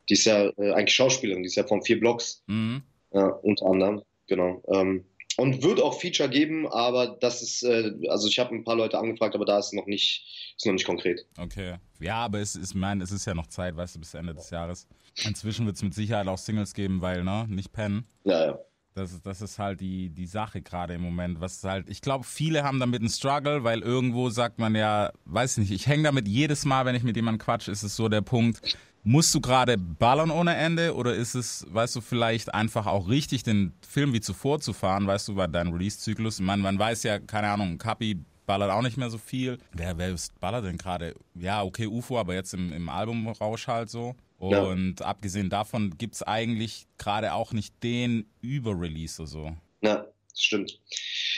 die 0.10 0.14
ist 0.14 0.26
ja 0.26 0.50
äh, 0.58 0.72
eigentlich 0.74 0.94
Schauspielerin, 0.96 1.44
die 1.44 1.48
ist 1.48 1.56
ja 1.56 1.66
von 1.66 1.82
vier 1.84 2.00
Blocks, 2.00 2.44
Mhm. 2.48 2.84
unter 3.12 3.66
anderem. 3.66 4.02
Genau. 4.28 4.62
Ähm, 4.74 5.06
und 5.38 5.64
wird 5.64 5.82
auch 5.82 6.00
Feature 6.00 6.30
geben, 6.30 6.66
aber 6.68 7.18
das 7.20 7.42
ist, 7.42 7.64
äh, 7.64 7.92
also 8.10 8.28
ich 8.28 8.40
habe 8.40 8.56
ein 8.56 8.64
paar 8.64 8.76
Leute 8.76 8.98
angefragt, 8.98 9.36
aber 9.36 9.46
da 9.46 9.60
ist 9.60 9.74
noch 9.74 9.86
nicht, 9.86 10.26
ist 10.58 10.66
noch 10.66 10.74
nicht 10.74 10.86
konkret. 10.86 11.26
Okay. 11.38 11.76
Ja, 12.00 12.16
aber 12.26 12.40
es 12.40 12.56
ist, 12.56 12.74
mein, 12.74 13.02
es 13.02 13.12
ist 13.12 13.26
ja 13.26 13.34
noch 13.34 13.48
Zeit, 13.48 13.76
weißt 13.76 13.96
du, 13.96 14.00
bis 14.00 14.14
Ende 14.14 14.34
des 14.34 14.50
Jahres. 14.50 14.88
Inzwischen 15.26 15.66
wird 15.66 15.76
es 15.76 15.84
mit 15.84 15.94
Sicherheit 15.94 16.28
auch 16.28 16.38
Singles 16.38 16.74
geben, 16.74 17.02
weil, 17.02 17.24
ne, 17.24 17.46
nicht 17.50 17.72
pennen. 17.74 18.06
Ja, 18.24 18.46
ja. 18.46 18.60
Das, 18.96 19.12
ist- 19.12 19.26
das 19.26 19.42
ist 19.42 19.60
halt 19.60 19.82
die, 19.82 20.10
die 20.10 20.26
Sache 20.26 20.62
gerade 20.62 20.94
im 20.94 21.02
Moment. 21.02 21.42
Was 21.42 21.62
halt, 21.66 21.90
ich 21.90 22.00
glaube, 22.02 22.24
viele 22.24 22.64
haben 22.64 22.80
damit 22.80 23.02
einen 23.02 23.10
Struggle, 23.10 23.64
weil 23.66 23.82
irgendwo 23.82 24.30
sagt 24.30 24.58
man 24.58 24.74
ja, 24.74 25.12
weiß 25.26 25.58
nicht, 25.58 25.72
ich 25.72 25.86
hänge 25.88 26.04
damit 26.04 26.28
jedes 26.30 26.64
Mal, 26.64 26.86
wenn 26.86 26.96
ich 26.96 27.04
mit 27.04 27.16
jemandem 27.18 27.44
quatsch, 27.46 27.68
ist 27.68 27.84
es 27.84 27.96
so 27.98 28.08
der 28.08 28.22
Punkt, 28.22 28.62
musst 29.04 29.36
du 29.36 29.42
gerade 29.42 29.78
ballern 29.78 30.32
ohne 30.32 30.56
Ende 30.56 30.96
oder 30.96 31.14
ist 31.14 31.36
es, 31.36 31.66
weißt 31.70 31.98
du, 31.98 32.02
vielleicht 32.02 32.54
einfach 32.54 32.86
auch 32.88 33.10
richtig, 33.10 33.44
den 33.44 33.74
Film 33.86 34.14
wie 34.14 34.22
zuvor 34.22 34.62
zu 34.62 34.72
fahren, 34.72 35.06
weißt 35.06 35.28
du, 35.28 35.36
bei 35.36 35.48
deinem 35.48 35.74
Release-Zyklus? 35.74 36.40
Man, 36.40 36.62
man 36.62 36.80
weiß 36.80 37.04
ja, 37.04 37.20
keine 37.20 37.50
Ahnung, 37.50 37.78
Kapi 37.78 38.18
ballert 38.46 38.72
auch 38.72 38.82
nicht 38.82 38.96
mehr 38.98 39.10
so 39.10 39.18
viel. 39.18 39.58
Wer, 39.74 39.98
wer 39.98 40.16
ballert 40.40 40.64
denn 40.66 40.78
gerade? 40.78 41.16
Ja, 41.34 41.64
okay, 41.64 41.86
UFO, 41.88 42.18
aber 42.18 42.34
jetzt 42.34 42.54
im, 42.54 42.72
im 42.72 42.88
Albumrausch 42.88 43.68
halt 43.68 43.90
so. 43.90 44.16
Ja. 44.40 44.62
Und 44.64 45.02
abgesehen 45.02 45.50
davon 45.50 45.98
gibt's 45.98 46.22
eigentlich 46.22 46.88
gerade 46.98 47.34
auch 47.34 47.54
nicht 47.54 47.74
den 47.84 48.30
Überrelease 48.42 49.22
oder 49.22 49.30
so. 49.30 49.56
Ja, 49.82 50.08
stimmt. 50.36 50.80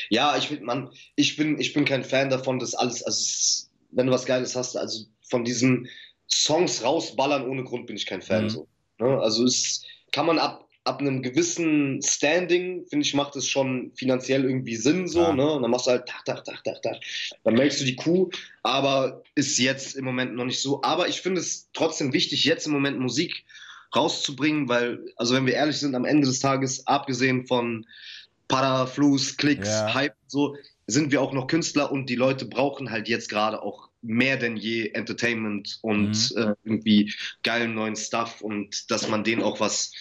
Ja, 0.10 0.38
ich 0.38 0.50
bin, 0.50 0.64
man, 0.64 0.90
ich 1.16 1.36
bin, 1.36 1.60
ich 1.60 1.74
bin 1.74 1.86
kein 1.86 2.04
Fan 2.04 2.30
davon, 2.30 2.60
dass 2.60 2.74
alles, 2.74 3.04
also 3.04 3.20
es, 3.20 3.70
wenn 3.92 4.08
du 4.08 4.14
was 4.14 4.26
Geiles 4.26 4.56
hast, 4.56 4.76
also 4.76 5.06
von 5.30 5.44
diesen 5.44 5.88
Songs 6.30 6.84
rausballern 6.84 7.48
ohne 7.48 7.64
Grund 7.64 7.88
bin 7.88 7.96
ich 7.96 8.06
kein 8.06 8.22
Fan. 8.22 8.46
Mhm. 8.46 8.50
So. 8.50 8.68
Ne? 9.00 9.20
Also 9.20 9.46
es 9.46 9.84
kann 10.12 10.26
man 10.26 10.40
ab, 10.40 10.67
ab 10.88 11.02
einem 11.02 11.22
gewissen 11.22 12.02
Standing, 12.02 12.86
finde 12.88 13.06
ich, 13.06 13.14
macht 13.14 13.36
es 13.36 13.48
schon 13.48 13.92
finanziell 13.96 14.44
irgendwie 14.46 14.76
Sinn 14.76 15.08
so, 15.08 15.20
Ja. 15.22 15.34
ne? 15.34 15.52
Und 15.52 15.62
dann 15.62 15.72
machst 15.72 15.88
du 15.88 15.92
halt 15.92 16.08
Tach, 16.08 16.24
Tach, 16.24 16.42
Tach, 16.44 16.62
Tach, 16.64 16.80
Tach. 16.82 17.00
Dann 17.44 17.54
melkst 17.56 17.82
du 17.82 17.86
die 17.86 17.96
Kuh, 17.96 18.30
aber 18.64 19.24
ist 19.36 19.58
jetzt 19.60 19.96
im 19.96 20.06
Moment 20.06 20.36
noch 20.36 20.46
nicht 20.46 20.62
so. 20.62 20.82
Aber 20.82 21.08
ich 21.08 21.22
finde 21.22 21.42
es 21.42 21.70
trotzdem 21.74 22.14
wichtig, 22.14 22.46
jetzt 22.46 22.66
im 22.68 22.74
Moment 22.74 23.00
Musik 23.00 23.44
rauszubringen, 23.96 24.68
weil, 24.70 25.00
also 25.16 25.34
wenn 25.36 25.46
wir 25.46 25.54
ehrlich 25.54 25.78
sind, 25.78 25.96
am 25.96 26.06
Ende 26.06 26.28
des 26.28 26.40
Tages, 26.40 26.88
abgesehen 26.88 27.46
von 27.48 27.86
Para, 28.48 28.86
Fluss, 28.88 29.36
Klicks, 29.38 29.68
Ja. 29.68 29.94
Hype, 29.94 30.16
so, 30.28 30.56
sind 30.88 31.12
wir 31.12 31.22
auch 31.22 31.34
noch 31.34 31.48
Künstler 31.48 31.92
und 31.92 32.10
die 32.10 32.16
Leute 32.16 32.46
brauchen 32.46 32.90
halt 32.92 33.10
jetzt 33.10 33.30
gerade 33.30 33.62
auch 33.62 33.90
mehr 34.02 34.38
denn 34.38 34.56
je 34.56 34.90
Entertainment 34.90 35.80
und 35.82 36.32
Mhm. 36.36 36.42
äh, 36.42 36.54
irgendwie 36.64 37.14
geilen 37.44 37.74
neuen 37.74 37.96
Stuff 37.98 38.40
und 38.42 38.90
dass 38.90 39.10
man 39.10 39.24
denen 39.26 39.42
auch 39.44 39.60
was 39.60 39.92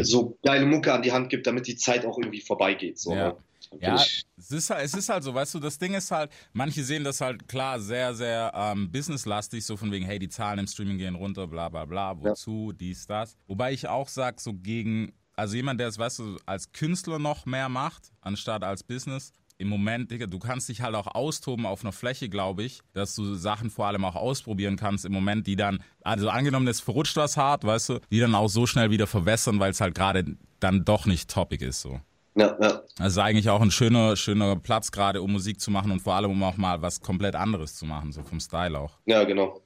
so 0.00 0.38
geile 0.42 0.66
Mucke 0.66 0.92
an 0.92 1.02
die 1.02 1.12
Hand 1.12 1.30
gibt, 1.30 1.46
damit 1.46 1.66
die 1.66 1.76
Zeit 1.76 2.04
auch 2.04 2.18
irgendwie 2.18 2.40
vorbeigeht. 2.40 2.98
So, 2.98 3.14
Ja. 3.14 3.36
Ja, 3.80 3.96
es 4.38 4.50
ist, 4.50 4.70
halt, 4.70 4.84
es 4.84 4.94
ist 4.94 5.08
halt 5.08 5.24
so, 5.24 5.34
weißt 5.34 5.54
du, 5.54 5.58
das 5.58 5.78
Ding 5.78 5.94
ist 5.94 6.10
halt, 6.10 6.30
manche 6.52 6.84
sehen 6.84 7.04
das 7.04 7.20
halt 7.20 7.48
klar 7.48 7.80
sehr, 7.80 8.14
sehr 8.14 8.52
ähm, 8.54 8.90
businesslastig, 8.90 9.64
so 9.64 9.76
von 9.76 9.90
wegen, 9.90 10.06
hey, 10.06 10.18
die 10.18 10.28
Zahlen 10.28 10.60
im 10.60 10.66
Streaming 10.66 10.98
gehen 10.98 11.14
runter, 11.14 11.46
bla 11.46 11.68
bla 11.68 11.84
bla, 11.84 12.18
wozu, 12.20 12.72
dies, 12.72 13.06
das. 13.06 13.36
Wobei 13.46 13.72
ich 13.72 13.88
auch 13.88 14.08
sag, 14.08 14.40
so 14.40 14.54
gegen, 14.54 15.12
also 15.34 15.56
jemand, 15.56 15.80
der 15.80 15.88
es, 15.88 15.98
weißt 15.98 16.20
du, 16.20 16.36
als 16.46 16.72
Künstler 16.72 17.18
noch 17.18 17.44
mehr 17.44 17.68
macht, 17.68 18.12
anstatt 18.20 18.62
als 18.62 18.82
Business, 18.82 19.32
im 19.58 19.68
Moment, 19.68 20.10
Digga, 20.10 20.26
du 20.26 20.38
kannst 20.38 20.68
dich 20.68 20.82
halt 20.82 20.94
auch 20.94 21.06
austoben 21.06 21.66
auf 21.66 21.82
einer 21.82 21.92
Fläche, 21.92 22.28
glaube 22.28 22.62
ich, 22.64 22.80
dass 22.92 23.14
du 23.14 23.34
Sachen 23.34 23.70
vor 23.70 23.86
allem 23.86 24.04
auch 24.04 24.16
ausprobieren 24.16 24.76
kannst 24.76 25.04
im 25.04 25.12
Moment, 25.12 25.46
die 25.46 25.56
dann, 25.56 25.82
also 26.02 26.28
angenommen, 26.28 26.68
es 26.68 26.80
verrutscht 26.80 27.16
was 27.16 27.36
hart, 27.36 27.64
weißt 27.64 27.88
du, 27.88 28.00
die 28.10 28.20
dann 28.20 28.34
auch 28.34 28.48
so 28.48 28.66
schnell 28.66 28.90
wieder 28.90 29.06
verwässern, 29.06 29.58
weil 29.58 29.70
es 29.70 29.80
halt 29.80 29.94
gerade 29.94 30.24
dann 30.60 30.84
doch 30.84 31.06
nicht 31.06 31.30
topic 31.30 31.64
ist, 31.64 31.80
so. 31.80 32.00
Ja, 32.34 32.54
ja. 32.60 32.82
Also 32.98 33.22
eigentlich 33.22 33.48
auch 33.48 33.62
ein 33.62 33.70
schöner, 33.70 34.14
schöner 34.16 34.56
Platz 34.56 34.92
gerade, 34.92 35.22
um 35.22 35.32
Musik 35.32 35.58
zu 35.58 35.70
machen 35.70 35.90
und 35.90 36.00
vor 36.00 36.14
allem 36.14 36.30
um 36.30 36.42
auch 36.42 36.58
mal 36.58 36.82
was 36.82 37.00
komplett 37.00 37.34
anderes 37.34 37.76
zu 37.76 37.86
machen, 37.86 38.12
so 38.12 38.22
vom 38.22 38.40
Style 38.40 38.78
auch. 38.78 38.98
ja, 39.06 39.24
genau. 39.24 39.62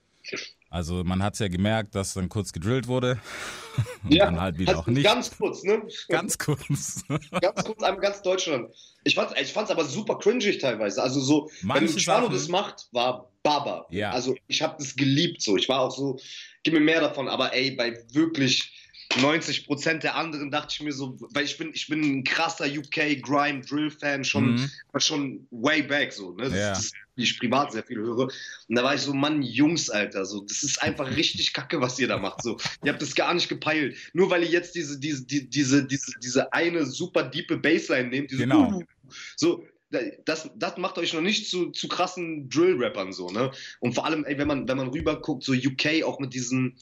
Also 0.71 1.03
man 1.03 1.21
hat 1.21 1.37
ja 1.41 1.49
gemerkt, 1.49 1.97
dass 1.97 2.15
dann 2.15 2.29
kurz 2.29 2.53
gedrillt 2.53 2.87
wurde 2.87 3.19
und 4.05 4.15
ja, 4.15 4.27
dann 4.27 4.41
halt 4.41 4.57
wieder 4.59 4.71
also 4.71 4.83
auch 4.83 4.87
nicht. 4.87 5.03
Ganz 5.03 5.37
kurz, 5.37 5.65
ne? 5.65 5.83
Ganz 6.09 6.39
kurz. 6.39 7.05
ganz 7.41 7.65
kurz, 7.65 7.83
einmal 7.83 8.01
ganz 8.01 8.23
Deutschland. 8.23 8.71
Ich 9.03 9.17
fand's, 9.17 9.35
ich 9.41 9.53
fand's 9.53 9.73
aber 9.73 9.85
super 9.85 10.17
cringig 10.19 10.59
teilweise. 10.59 11.03
Also 11.03 11.21
so, 11.21 11.51
Manche 11.63 11.89
wenn 11.89 11.93
Luciano 11.93 12.29
das 12.29 12.47
macht, 12.49 12.87
war 12.93 13.31
Baba. 13.43 13.87
Ja. 13.91 14.11
Also 14.11 14.37
ich 14.47 14.63
habe 14.63 14.77
das 14.79 14.95
geliebt 14.95 15.43
so. 15.43 15.57
Ich 15.57 15.69
war 15.69 15.81
auch 15.81 15.91
so, 15.91 16.21
gib 16.63 16.75
mir 16.75 16.81
mehr 16.81 17.01
davon. 17.01 17.29
Aber 17.29 17.53
ey, 17.53 17.73
bei 17.73 17.99
wirklich 18.13 18.80
90 19.21 19.67
Prozent 19.67 20.03
der 20.05 20.15
anderen 20.15 20.51
dachte 20.51 20.73
ich 20.73 20.81
mir 20.83 20.93
so, 20.93 21.17
weil 21.33 21.45
ich 21.45 21.59
bin, 21.59 21.71
ich 21.75 21.89
bin 21.89 22.01
ein 22.03 22.25
krasser 22.25 22.67
UK 22.67 23.21
Grime 23.21 23.61
Drill 23.63 23.91
Fan 23.91 24.23
schon, 24.25 24.55
Mhm. 24.55 24.71
schon 24.99 25.47
way 25.51 25.83
back 25.83 26.13
so. 26.13 26.33
Ne? 26.37 26.45
Das, 26.45 26.53
Ja. 26.55 26.69
das, 26.71 26.93
wie 27.17 27.25
ich 27.25 27.39
privat 27.39 27.73
sehr 27.73 27.83
viel 27.83 27.99
höre. 27.99 28.29
Und 28.69 28.77
da 28.77 28.85
war 28.85 28.95
ich 28.95 29.01
so, 29.01 29.13
Mann, 29.13 29.43
Jungs, 29.43 29.91
Alter, 29.91 30.25
so, 30.25 30.41
das 30.43 30.63
ist 30.63 30.81
einfach 30.81 31.07
richtig 31.17 31.53
kacke, 31.53 31.81
was 31.81 31.99
ihr 31.99 32.07
da 32.07 32.19
macht. 32.19 32.43
So, 32.43 32.57
ihr 32.85 32.93
habt 32.93 33.03
das 33.03 33.15
gar 33.17 33.35
nicht 33.35 33.49
gepeilt. 33.49 33.97
Nur 34.13 34.31
weil 34.31 34.45
ihr 34.45 34.51
jetzt 34.51 34.77
diese, 34.77 35.01
diese, 35.01 35.27
die- 35.27 35.49
diese, 35.51 35.85
diese, 35.85 36.13
diese 36.23 36.53
eine 36.53 36.87
super 36.87 37.25
diepe 37.25 37.57
Bassline 37.57 38.09
nehmt, 38.09 38.31
diese 38.31 38.43
Genau. 38.43 38.73
Uh, 38.75 38.85
so, 39.37 39.65
das, 40.25 40.49
das 40.55 40.77
macht 40.77 40.99
euch 40.99 41.13
noch 41.15 41.21
nicht 41.21 41.51
zu, 41.51 41.71
zu 41.73 41.89
krassen 41.89 42.49
Drill-Rappern 42.49 43.13
so, 43.13 43.29
ne? 43.31 43.51
Und 43.81 43.95
vor 43.95 44.07
allem, 44.07 44.25
ey, 44.25 44.39
wenn 44.39 44.47
man, 44.47 44.69
wenn 44.69 44.77
man 44.77 44.87
rüber 44.91 45.21
guckt, 45.21 45.43
so 45.43 45.53
UK 45.53 46.05
auch 46.05 46.21
mit 46.21 46.33
diesem, 46.33 46.77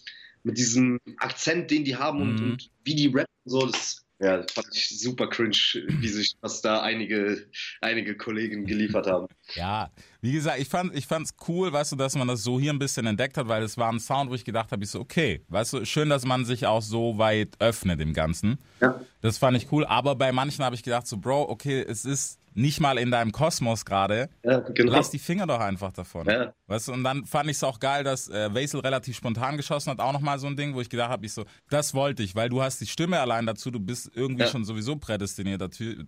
mit 0.45 0.59
diesem 0.59 0.99
Akzent, 1.19 1.71
den 1.71 1.85
die 1.85 1.97
haben 1.97 2.21
und, 2.23 2.41
Mhm. 2.41 2.51
und 2.53 2.71
wie 2.85 2.95
die 2.95 3.07
rappen, 3.09 3.27
so, 3.45 3.67
das, 3.67 4.05
ja, 4.21 4.39
das 4.39 4.53
fand 4.53 4.67
ich 4.75 5.01
super 5.01 5.29
cringe, 5.29 5.57
wie 6.01 6.09
sich 6.09 6.35
was 6.41 6.61
da 6.61 6.83
einige, 6.83 7.47
einige 7.81 8.17
Kollegen 8.17 8.67
geliefert 8.67 9.07
haben. 9.07 9.27
Ja, 9.55 9.91
wie 10.21 10.33
gesagt, 10.33 10.59
ich 10.61 10.69
fand 10.69 10.95
ich 10.95 11.07
fand's 11.07 11.33
cool, 11.49 11.73
weißt 11.73 11.93
du, 11.93 11.97
dass 11.97 12.15
man 12.17 12.29
das 12.29 12.43
so 12.43 12.61
hier 12.61 12.73
ein 12.73 12.79
bisschen 12.79 13.07
entdeckt 13.07 13.39
hat, 13.39 13.49
weil 13.49 13.63
es 13.63 13.79
war 13.79 13.91
ein 13.91 13.99
Sound, 14.01 14.31
wo 14.31 14.35
ich 14.35 14.45
gedacht 14.45 14.73
habe, 14.73 14.85
ich 14.85 14.91
so 14.91 15.01
okay, 15.01 15.43
weißt 15.49 15.73
du, 15.73 15.85
schön, 15.87 16.11
dass 16.11 16.27
man 16.27 16.45
sich 16.45 16.67
auch 16.67 16.83
so 16.83 17.17
weit 17.17 17.57
öffnet 17.61 18.01
im 18.01 18.13
Ganzen. 18.13 18.59
Ja. 18.83 19.01
Das 19.23 19.39
fand 19.39 19.57
ich 19.57 19.73
cool, 19.73 19.87
aber 19.87 20.17
bei 20.17 20.33
manchen 20.33 20.65
habe 20.65 20.75
ich 20.75 20.83
gedacht 20.83 21.07
so, 21.07 21.17
Bro, 21.17 21.49
okay, 21.49 21.81
es 21.81 22.05
ist 22.05 22.39
nicht 22.55 22.81
mal 22.81 22.99
in 22.99 23.11
deinem 23.11 23.33
Kosmos 23.33 23.85
gerade. 23.85 24.29
Ja, 24.45 24.59
genau. 24.61 24.93
Lass 24.93 25.11
die 25.11 25.19
Finger 25.19 25.47
doch 25.47 25.61
einfach 25.61 25.93
davon. 25.93 26.27
Ja. 26.29 26.53
Weißt 26.67 26.89
du, 26.89 26.93
und 26.93 27.05
dann 27.05 27.25
fand 27.25 27.49
ich 27.51 27.57
es 27.57 27.65
auch 27.65 27.79
geil, 27.81 28.05
dass 28.05 28.29
äh, 28.29 28.53
Vaisel 28.55 28.81
relativ 28.81 29.17
spontan 29.17 29.57
geschossen 29.57 29.91
hat, 29.91 30.01
auch 30.01 30.13
nochmal 30.13 30.39
so 30.39 30.47
ein 30.47 30.57
Ding, 30.57 30.75
wo 30.75 30.81
ich 30.81 30.89
gedacht 30.91 31.11
habe, 31.11 31.25
ich 31.27 31.33
so, 31.33 31.45
das 31.71 31.95
wollte 31.95 32.23
ich, 32.23 32.35
weil 32.35 32.49
du 32.49 32.63
hast 32.63 32.81
die 32.81 32.87
Stimme 32.87 33.21
allein 33.21 33.47
dazu, 33.47 33.71
du 33.71 33.81
bist 33.81 34.11
irgendwie 34.15 34.43
Ja. 34.45 34.49
schon 34.51 34.65
sowieso 34.65 34.97
prädestiniert 34.97 35.61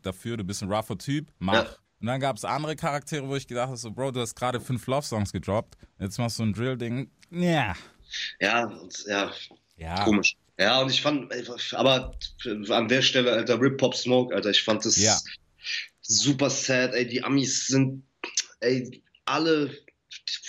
dafür, 0.02 0.36
du 0.36 0.44
bist 0.44 0.62
ein 0.62 0.72
rougher 0.72 0.98
Typ, 0.98 1.28
mach. 1.38 1.54
Ja. 1.64 1.76
Und 2.00 2.06
dann 2.06 2.20
gab 2.20 2.36
es 2.36 2.44
andere 2.46 2.76
Charaktere, 2.76 3.28
wo 3.28 3.36
ich 3.36 3.46
gedacht 3.46 3.68
habe, 3.68 3.76
so, 3.76 3.90
Bro, 3.90 4.12
du 4.12 4.20
hast 4.20 4.34
gerade 4.34 4.58
fünf 4.60 4.86
Love-Songs 4.86 5.32
gedroppt, 5.32 5.76
jetzt 5.98 6.18
machst 6.18 6.38
du 6.38 6.44
ein 6.44 6.52
Drill-Ding. 6.54 7.10
Ja. 7.30 7.74
Ja, 8.40 8.72
ja, 9.06 9.30
Ja. 9.76 10.04
komisch. 10.04 10.36
Ja, 10.58 10.80
und 10.80 10.90
ich 10.90 11.00
fand, 11.00 11.32
aber 11.74 12.12
an 12.70 12.88
der 12.88 13.00
Stelle, 13.02 13.32
Alter, 13.32 13.58
Rip 13.60 13.78
Pop 13.78 13.94
Smoke, 13.94 14.34
Alter, 14.34 14.50
ich 14.50 14.62
fand 14.62 14.84
das 14.84 14.96
Ja. 14.96 15.16
Super 16.10 16.50
sad, 16.50 16.94
ey, 16.94 17.06
die 17.06 17.22
Amis 17.22 17.68
sind, 17.68 18.04
ey, 18.60 19.02
alle, 19.24 19.70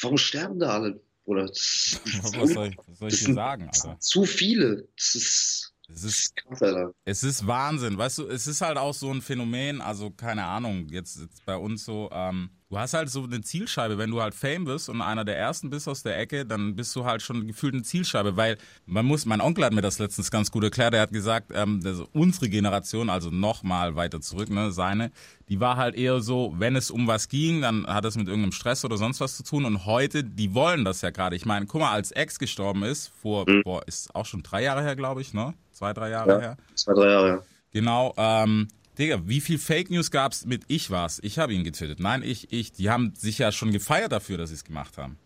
warum 0.02 0.18
sterben 0.18 0.60
da 0.60 0.70
alle? 0.70 1.02
Das, 1.28 2.02
das, 2.04 2.34
Was 2.36 2.50
soll 2.52 2.68
ich, 2.68 2.78
was 2.78 2.98
soll 2.98 3.08
ich 3.08 3.14
das 3.14 3.20
dir 3.20 3.26
sind 3.26 3.36
sagen, 3.36 3.70
Alter? 3.70 4.00
zu 4.00 4.26
viele. 4.26 4.88
Das 4.98 5.16
ist, 5.16 5.71
Es 5.94 6.04
ist 6.04 6.22
ist 6.22 6.36
krass, 6.48 6.62
Alter. 6.62 6.94
Es 7.06 7.24
ist 7.24 7.48
Wahnsinn, 7.48 7.98
weißt 7.98 8.20
du, 8.20 8.28
es 8.28 8.48
ist 8.48 8.62
halt 8.62 8.78
auch 8.78 8.94
so 8.94 9.12
ein 9.12 9.22
Phänomen, 9.22 9.82
also 9.82 10.12
keine 10.12 10.46
Ahnung, 10.46 10.88
jetzt, 10.90 11.20
jetzt 11.20 11.46
bei 11.46 11.56
uns 11.56 11.86
so, 11.86 12.10
ähm, 12.12 12.50
du 12.70 12.78
hast 12.78 12.94
halt 12.94 13.10
so 13.10 13.24
eine 13.24 13.42
Zielscheibe, 13.42 13.98
wenn 13.98 14.12
du 14.12 14.22
halt 14.22 14.34
Fame 14.34 14.66
bist 14.66 14.90
und 14.90 15.02
einer 15.02 15.26
der 15.26 15.38
Ersten 15.38 15.70
bist 15.70 15.88
aus 15.88 16.04
der 16.04 16.18
Ecke, 16.18 16.46
dann 16.46 16.76
bist 16.76 16.96
du 16.96 17.06
halt 17.06 17.22
schon 17.22 17.48
gefühlt 17.48 17.74
eine 17.74 17.84
Zielscheibe, 17.84 18.38
weil 18.38 18.58
man 18.86 19.06
muss, 19.06 19.26
mein 19.26 19.42
Onkel 19.42 19.66
hat 19.66 19.74
mir 19.74 19.82
das 19.82 20.00
letztens 20.00 20.32
ganz 20.32 20.52
gut 20.52 20.64
erklärt, 20.64 20.94
er 20.94 21.02
hat 21.02 21.12
gesagt, 21.12 21.52
ähm, 21.54 21.82
also 21.84 22.08
unsere 22.14 22.50
Generation, 22.50 23.10
also 23.10 23.30
noch 23.30 23.64
mal 23.64 23.96
weiter 23.96 24.22
zurück, 24.22 24.50
ne, 24.50 24.72
seine, 24.72 25.12
die 25.50 25.60
war 25.60 25.76
halt 25.78 25.96
eher 25.96 26.22
so, 26.22 26.54
wenn 26.58 26.76
es 26.76 26.92
um 26.92 27.08
was 27.08 27.28
ging, 27.28 27.62
dann 27.62 27.86
hat 27.88 28.06
es 28.06 28.16
mit 28.16 28.28
irgendeinem 28.28 28.54
Stress 28.54 28.86
oder 28.86 28.98
sonst 28.98 29.20
was 29.20 29.36
zu 29.36 29.44
tun 29.44 29.66
und 29.66 29.86
heute, 29.86 30.24
die 30.24 30.54
wollen 30.54 30.86
das 30.86 31.02
ja 31.02 31.10
gerade. 31.10 31.36
Ich 31.36 31.46
meine, 31.46 31.66
guck 31.66 31.82
mal, 31.82 31.92
als 31.92 32.12
Ex 32.12 32.40
gestorben 32.40 32.84
ist, 32.84 33.12
vor, 33.22 33.46
boah, 33.64 33.86
ist 33.88 34.16
auch 34.16 34.26
schon 34.26 34.44
drei 34.44 34.64
Jahre 34.64 34.82
her, 34.82 34.96
glaube 34.96 35.22
ich, 35.22 35.34
ne? 35.34 35.54
Zwei, 35.82 35.94
drei 35.94 36.10
Jahre 36.12 36.32
Ja. 36.34 36.40
her. 36.40 36.58
Zwei, 36.76 36.94
drei 36.94 37.10
Jahre, 37.10 37.28
ja. 37.28 37.44
Genau, 37.74 38.14
ähm, 38.18 38.68
Digga, 39.00 39.20
wie 39.26 39.42
viel 39.42 39.58
Fake 39.58 39.90
News 39.90 40.12
gab's 40.12 40.46
mit 40.46 40.62
ich 40.68 40.92
war's? 40.92 41.20
Ich 41.24 41.40
habe 41.40 41.54
ihn 41.56 41.64
getötet. 41.64 42.00
Nein, 42.00 42.22
ich, 42.22 42.54
ich. 42.54 42.72
Die 42.72 42.92
haben 42.92 43.14
sich 43.16 43.40
ja 43.40 43.52
schon 43.52 43.72
gefeiert 43.72 44.12
dafür, 44.12 44.38
dass 44.38 44.50
sie 44.50 44.56
es 44.56 44.64
gemacht 44.64 45.00
haben. 45.00 45.18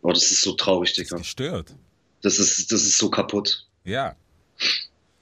Oh, 0.00 0.12
das 0.12 0.30
ist 0.30 0.40
so 0.40 0.52
traurig, 0.54 0.90
Das 0.94 0.98
ist 1.00 1.10
Digga. 1.10 1.18
gestört. 1.18 1.74
Das 2.22 2.38
ist, 2.38 2.72
das 2.72 2.82
ist 2.84 2.96
so 2.96 3.10
kaputt. 3.10 3.68
Ja, 3.84 4.16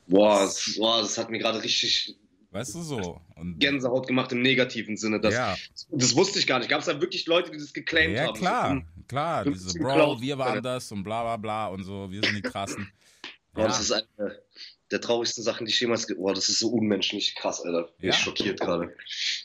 Boah, 0.07 0.41
das, 0.45 0.75
boah, 0.77 1.01
das 1.03 1.19
hat 1.19 1.31
mir 1.31 1.39
gerade 1.39 1.61
richtig 1.63 2.15
weißt 2.53 2.75
du 2.75 2.83
so. 2.83 3.21
Und 3.37 3.59
Gänsehaut 3.59 4.07
gemacht 4.07 4.31
im 4.33 4.43
negativen 4.43 4.97
Sinne. 4.97 5.19
Das, 5.21 5.33
ja, 5.35 5.57
das 5.91 6.15
wusste 6.15 6.39
ich 6.39 6.47
gar 6.47 6.59
nicht. 6.59 6.69
Gab 6.69 6.81
es 6.81 6.87
da 6.87 7.01
wirklich 7.01 7.27
Leute, 7.27 7.51
die 7.51 7.57
das 7.59 7.73
geclaimt 7.73 8.15
ja 8.15 8.27
haben? 8.27 8.35
klar, 8.39 8.83
klar. 9.09 9.43
fünf- 9.45 9.57
Diese 9.65 9.79
Bro, 9.79 10.21
wir 10.21 10.37
waren 10.39 10.63
das 10.63 10.93
und 10.93 11.03
bla 11.03 11.23
bla 11.23 11.37
bla 11.39 11.67
und 11.69 11.83
so. 11.83 12.11
Wir 12.11 12.21
sind 12.23 12.37
die 12.37 12.43
krassen. 12.43 12.93
Ja. 13.57 13.67
das 13.67 13.81
ist 13.81 13.93
eine 13.93 14.43
der 14.93 15.01
traurigsten 15.01 15.43
Sachen, 15.43 15.67
die 15.67 15.73
ich 15.73 15.81
jemals. 15.81 16.07
Boah, 16.07 16.35
das 16.35 16.49
ist 16.49 16.61
so 16.61 16.69
unmenschlich 16.69 17.35
krass, 17.35 17.63
Alter. 17.65 17.85
Bin 17.99 18.09
Ja. 18.09 18.11
Ich 18.11 18.17
schockiert 18.17 18.61
gerade. 18.61 18.95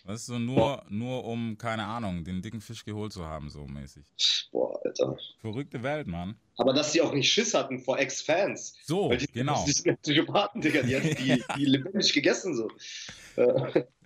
Weißt 0.04 0.30
du, 0.30 0.40
nur, 0.40 0.86
nur 0.90 1.24
um, 1.24 1.58
keine 1.58 1.86
Ahnung, 1.86 2.24
den 2.24 2.42
dicken 2.42 2.62
Fisch 2.62 2.84
geholt 2.84 3.14
zu 3.14 3.26
haben, 3.26 3.50
so 3.50 3.66
mäßig. 3.66 4.06
Boah, 4.52 4.80
Alter. 4.84 5.18
Verrückte 5.40 5.82
Welt, 5.84 6.08
Mann. 6.08 6.36
Aber 6.58 6.74
dass 6.74 6.92
die 6.92 7.02
auch 7.02 7.14
nicht 7.14 7.32
Schiss 7.32 7.54
hatten 7.54 7.80
vor 7.80 7.98
Ex-Fans. 7.98 8.76
So, 8.84 9.10
die, 9.10 9.28
genau. 9.28 9.64
Die 9.68 9.72
sind 9.72 10.02
Psychopathen, 10.02 10.62
Digga. 10.62 10.82
Die 10.82 11.00
die, 11.16 11.44
die 11.58 11.66
lebendig 11.66 12.14
gegessen, 12.14 12.56
so. 12.56 12.70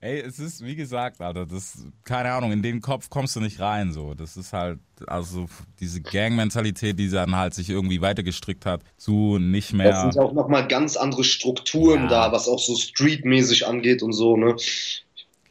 Ey, 0.00 0.20
es 0.20 0.38
ist, 0.38 0.64
wie 0.64 0.76
gesagt, 0.76 1.20
Alter, 1.20 1.44
das, 1.44 1.84
keine 2.04 2.30
Ahnung, 2.32 2.52
in 2.52 2.62
den 2.62 2.80
Kopf 2.80 3.10
kommst 3.10 3.34
du 3.34 3.40
nicht 3.40 3.58
rein, 3.58 3.92
so. 3.92 4.14
Das 4.14 4.36
ist 4.36 4.52
halt, 4.52 4.78
also, 5.08 5.48
diese 5.80 6.00
Gang-Mentalität, 6.00 6.96
die 7.00 7.10
dann 7.10 7.34
halt 7.34 7.52
sich 7.54 7.68
irgendwie 7.68 8.00
weitergestrickt 8.00 8.64
hat, 8.64 8.82
zu 8.96 9.38
nicht 9.38 9.70
Das 9.70 9.76
mehr. 9.76 10.00
sind 10.02 10.14
ja 10.14 10.22
auch 10.22 10.32
nochmal 10.32 10.68
ganz 10.68 10.96
andere 10.96 11.24
Strukturen 11.24 12.02
Ja. 12.02 12.08
da, 12.08 12.32
was 12.32 12.46
auch 12.46 12.60
so 12.60 12.76
streetmäßig 12.76 13.66
angeht 13.66 14.02
und 14.04 14.12
so, 14.12 14.36
ne? 14.36 14.54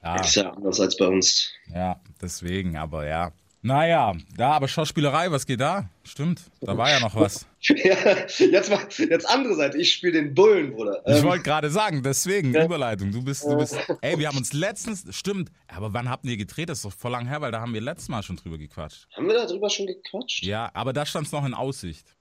Ja, 0.02 0.22
Ist 0.22 0.36
ja 0.36 0.50
anders 0.52 0.80
als 0.80 0.96
bei 0.96 1.08
uns. 1.08 1.50
ja, 1.74 2.00
deswegen, 2.22 2.78
aber 2.78 3.06
ja. 3.06 3.34
Naja, 3.64 4.14
da, 4.38 4.52
aber 4.52 4.68
Schauspielerei, 4.68 5.32
was 5.32 5.46
geht 5.46 5.60
da? 5.60 5.90
Stimmt, 6.04 6.42
da 6.62 6.78
war 6.78 6.90
ja 6.90 7.00
noch 7.00 7.16
was. 7.16 7.46
Ja, 7.60 7.96
jetzt 8.38 8.70
mal, 8.70 8.80
jetzt 9.10 9.28
andere 9.30 9.56
Seite. 9.56 9.78
Ich 9.80 9.92
spiele 9.92 10.14
den 10.14 10.34
Bullen, 10.36 10.72
Bruder. 10.74 11.02
Ich 11.08 11.18
Ähm, 11.18 11.24
wollte 11.24 11.44
gerade 11.44 11.70
sagen, 11.72 12.04
deswegen, 12.04 12.54
Ja. 12.54 12.64
Überleitung. 12.64 13.12
Du 13.12 13.24
bist, 13.24 13.44
du 13.44 13.58
bist, 13.58 13.76
ey, 14.02 14.18
wir 14.20 14.28
haben 14.28 14.38
uns 14.38 14.54
letztens, 14.54 15.04
stimmt, 15.14 15.52
aber 15.68 15.92
wann 15.92 16.08
habt 16.10 16.24
ihr 16.26 16.38
gedreht? 16.38 16.70
Das 16.70 16.78
ist 16.78 16.86
doch 16.86 16.94
voll 16.94 17.12
lang 17.12 17.28
her, 17.28 17.42
weil 17.42 17.52
da 17.52 17.60
haben 17.60 17.74
wir 17.74 17.82
letztes 17.82 18.10
Mal 18.10 18.22
schon 18.24 18.36
drüber 18.38 18.58
gequatscht. 18.60 19.08
haben 19.16 19.28
wir 19.28 19.34
darüber 19.34 19.70
schon 19.70 19.88
gequatscht? 19.88 20.44
Ja, 20.44 20.70
aber 20.74 20.94
da 20.94 21.06
stand 21.06 21.26
es 21.26 21.32
noch 21.34 21.46
in 21.46 21.54
Aussicht. 21.56 22.16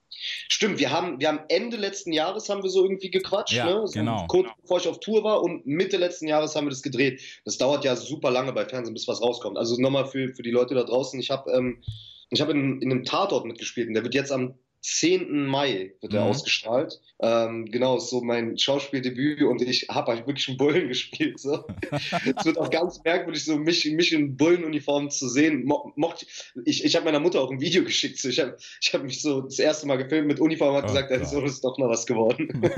Stimmt, 0.49 0.79
wir 0.79 0.91
haben, 0.91 1.21
wir 1.21 1.29
haben 1.29 1.41
Ende 1.49 1.77
letzten 1.77 2.13
Jahres 2.13 2.49
haben 2.49 2.63
wir 2.63 2.71
so 2.71 2.83
irgendwie 2.83 3.11
gequatscht, 3.11 3.55
Ja, 3.55 3.67
ne? 3.67 3.87
So 3.87 3.93
genau. 3.93 4.27
Kurz 4.29 4.49
bevor 4.63 4.79
ich 4.79 4.89
auf 4.89 5.01
Tour 5.01 5.25
war 5.25 5.43
und 5.43 5.67
Mitte 5.67 5.97
letzten 5.97 6.29
Jahres 6.29 6.55
haben 6.57 6.67
wir 6.67 6.71
das 6.71 6.83
gedreht. 6.83 7.21
Das 7.45 7.59
dauert 7.59 7.85
ja 7.85 7.97
super 7.97 8.31
lange 8.31 8.53
bei 8.53 8.65
Fernsehen, 8.65 8.95
bis 8.95 9.09
was 9.09 9.21
rauskommt. 9.21 9.59
Also 9.59 9.81
nochmal 9.81 10.07
für, 10.07 10.35
für 10.35 10.43
die 10.43 10.51
Leute 10.51 10.75
da 10.75 10.85
draußen, 10.85 11.19
ich 11.21 11.31
habe 11.31 11.51
ähm, 11.53 11.83
ich 12.31 12.41
hab 12.41 12.49
in, 12.49 12.81
in 12.83 12.91
einem 12.91 13.05
Tatort 13.05 13.45
mitgespielt 13.47 13.89
und 13.89 13.95
der 13.95 14.03
wird 14.03 14.15
jetzt 14.15 14.33
am 14.33 14.59
10. 14.87 15.47
Mai 15.47 15.93
wird 16.01 16.15
er 16.15 16.23
Mhm. 16.25 16.31
ausgestrahlt. 16.31 17.01
Ähm, 17.19 17.65
genau, 17.73 17.97
ist 17.97 18.09
so 18.11 18.21
mein 18.21 18.57
Schauspieldebüt 18.57 19.43
und 19.43 19.61
ich 19.63 19.89
habe 19.89 20.13
halt 20.13 20.27
wirklich 20.29 20.49
einen 20.49 20.59
Bullen 20.59 20.87
gespielt. 20.89 21.41
So. 21.41 21.65
es 21.91 22.45
wird 22.45 22.57
auch 22.59 22.71
ganz 22.71 23.03
merkwürdig, 23.03 23.45
so 23.45 23.57
mich, 23.57 23.85
mich 23.87 24.13
in 24.13 24.37
Bullenuniform 24.37 25.11
zu 25.11 25.29
sehen. 25.29 25.65
Mo 25.65 25.93
mocht, 25.97 26.25
ich 26.65 26.85
ich 26.85 26.95
habe 26.95 27.05
meiner 27.05 27.19
Mutter 27.21 27.41
auch 27.41 27.51
ein 27.51 27.61
Video 27.61 27.83
geschickt. 27.83 28.19
So. 28.21 28.29
Ich 28.29 28.39
habe 28.39 28.57
ich 28.81 28.95
hab 28.95 29.03
mich 29.03 29.21
so 29.23 29.41
das 29.41 29.59
erste 29.59 29.87
Mal 29.89 29.97
gefilmt 29.97 30.29
mit 30.29 30.39
Uniform 30.39 30.71
und 30.77 30.83
hat 30.83 30.85
Oh 30.85 30.89
gesagt, 30.95 31.09
Gott. 31.11 31.27
so 31.29 31.41
ist 31.41 31.65
doch 31.65 31.77
noch 31.79 31.89
was 31.89 32.07
geworden. 32.07 32.49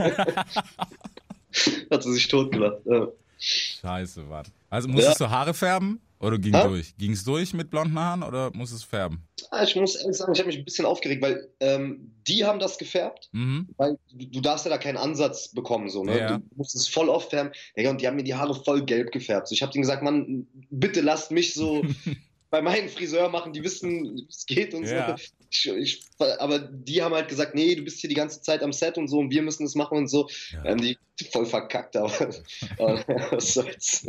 hat 1.90 2.03
sie 2.03 2.12
sich 2.14 2.29
totgelacht. 2.29 2.79
Ja. 2.87 3.09
Scheiße, 3.38 4.23
Mann. 4.23 4.47
Also 4.71 4.88
musstest 4.88 5.21
du 5.21 5.29
Haare 5.29 5.53
färben 5.55 6.01
oder 6.20 6.38
ging 6.38 6.54
Hä? 6.54 6.66
durch? 6.66 6.96
Ging 6.96 7.12
es 7.12 7.24
durch 7.24 7.54
mit 7.54 7.70
blonden 7.70 7.98
Haaren 7.98 8.22
oder 8.22 8.50
musstest 8.54 8.85
du 8.85 8.88
färben? 8.88 9.22
Ah, 9.50 9.62
ich 9.62 9.74
muss 9.76 9.96
ehrlich 9.96 10.16
sagen, 10.16 10.33
ich 10.33 10.38
habe 10.40 10.48
mich 10.48 10.59
ein 10.59 10.64
bisschen 10.64 10.85
aufgeregt, 10.85 11.22
weil 11.22 11.48
ähm, 11.61 12.12
die 12.26 12.44
haben 12.44 12.59
das 12.59 12.76
gefärbt, 12.78 13.28
Mhm. 13.33 13.68
weil 13.76 13.98
du, 14.12 14.26
du 14.26 14.40
darfst 14.40 14.64
ja 14.66 14.70
da 14.70 14.78
keinen 14.78 14.96
Ansatz 14.98 15.48
bekommen, 15.48 15.88
so, 15.88 16.04
ne? 16.04 16.18
Ja. 16.18 16.38
Du 16.38 16.44
musst 16.57 16.74
es 16.74 16.88
voll 16.88 17.09
auffärben. 17.09 17.52
Ja, 17.76 17.90
und 17.90 18.00
die 18.00 18.07
haben 18.07 18.16
mir 18.16 18.24
die 18.24 18.35
Haare 18.35 18.54
voll 18.64 18.85
gelb 18.85 19.12
gefärbt. 19.12 19.48
So, 19.48 19.52
ich 19.54 19.62
habe 19.62 19.72
denen 19.72 19.83
gesagt, 19.83 20.02
Mann, 20.02 20.46
bitte 20.70 21.00
lasst 21.00 21.31
mich 21.31 21.54
so 21.54 21.83
bei 22.50 22.62
meinem 22.62 22.88
Friseur 22.88 23.28
machen, 23.28 23.52
die 23.52 23.62
wissen, 23.62 24.26
es 24.28 24.44
geht 24.46 24.74
und 24.74 24.85
Ja. 24.85 25.16
so. 25.16 25.24
Ich, 25.50 25.66
ich, 25.68 26.02
aber 26.40 26.59
die 26.59 27.02
haben 27.02 27.14
halt 27.14 27.28
gesagt, 27.28 27.54
nee, 27.54 27.74
du 27.74 27.83
bist 27.83 28.00
hier 28.00 28.09
die 28.09 28.14
ganze 28.14 28.42
Zeit 28.42 28.62
am 28.62 28.72
Set 28.74 28.98
und 28.98 29.09
so 29.09 29.18
und 29.18 29.31
wir 29.31 29.40
müssen 29.40 29.64
das 29.64 29.74
machen 29.74 29.96
und 29.96 30.09
so. 30.09 30.28
Ja. 30.52 30.62
Dann 30.62 30.72
haben 30.72 30.83
die 30.83 30.98
voll 31.33 31.46
verkackt, 31.46 31.96
aber, 31.96 32.12
aber 32.78 33.04
was 33.31 33.54
soll's. 33.54 34.07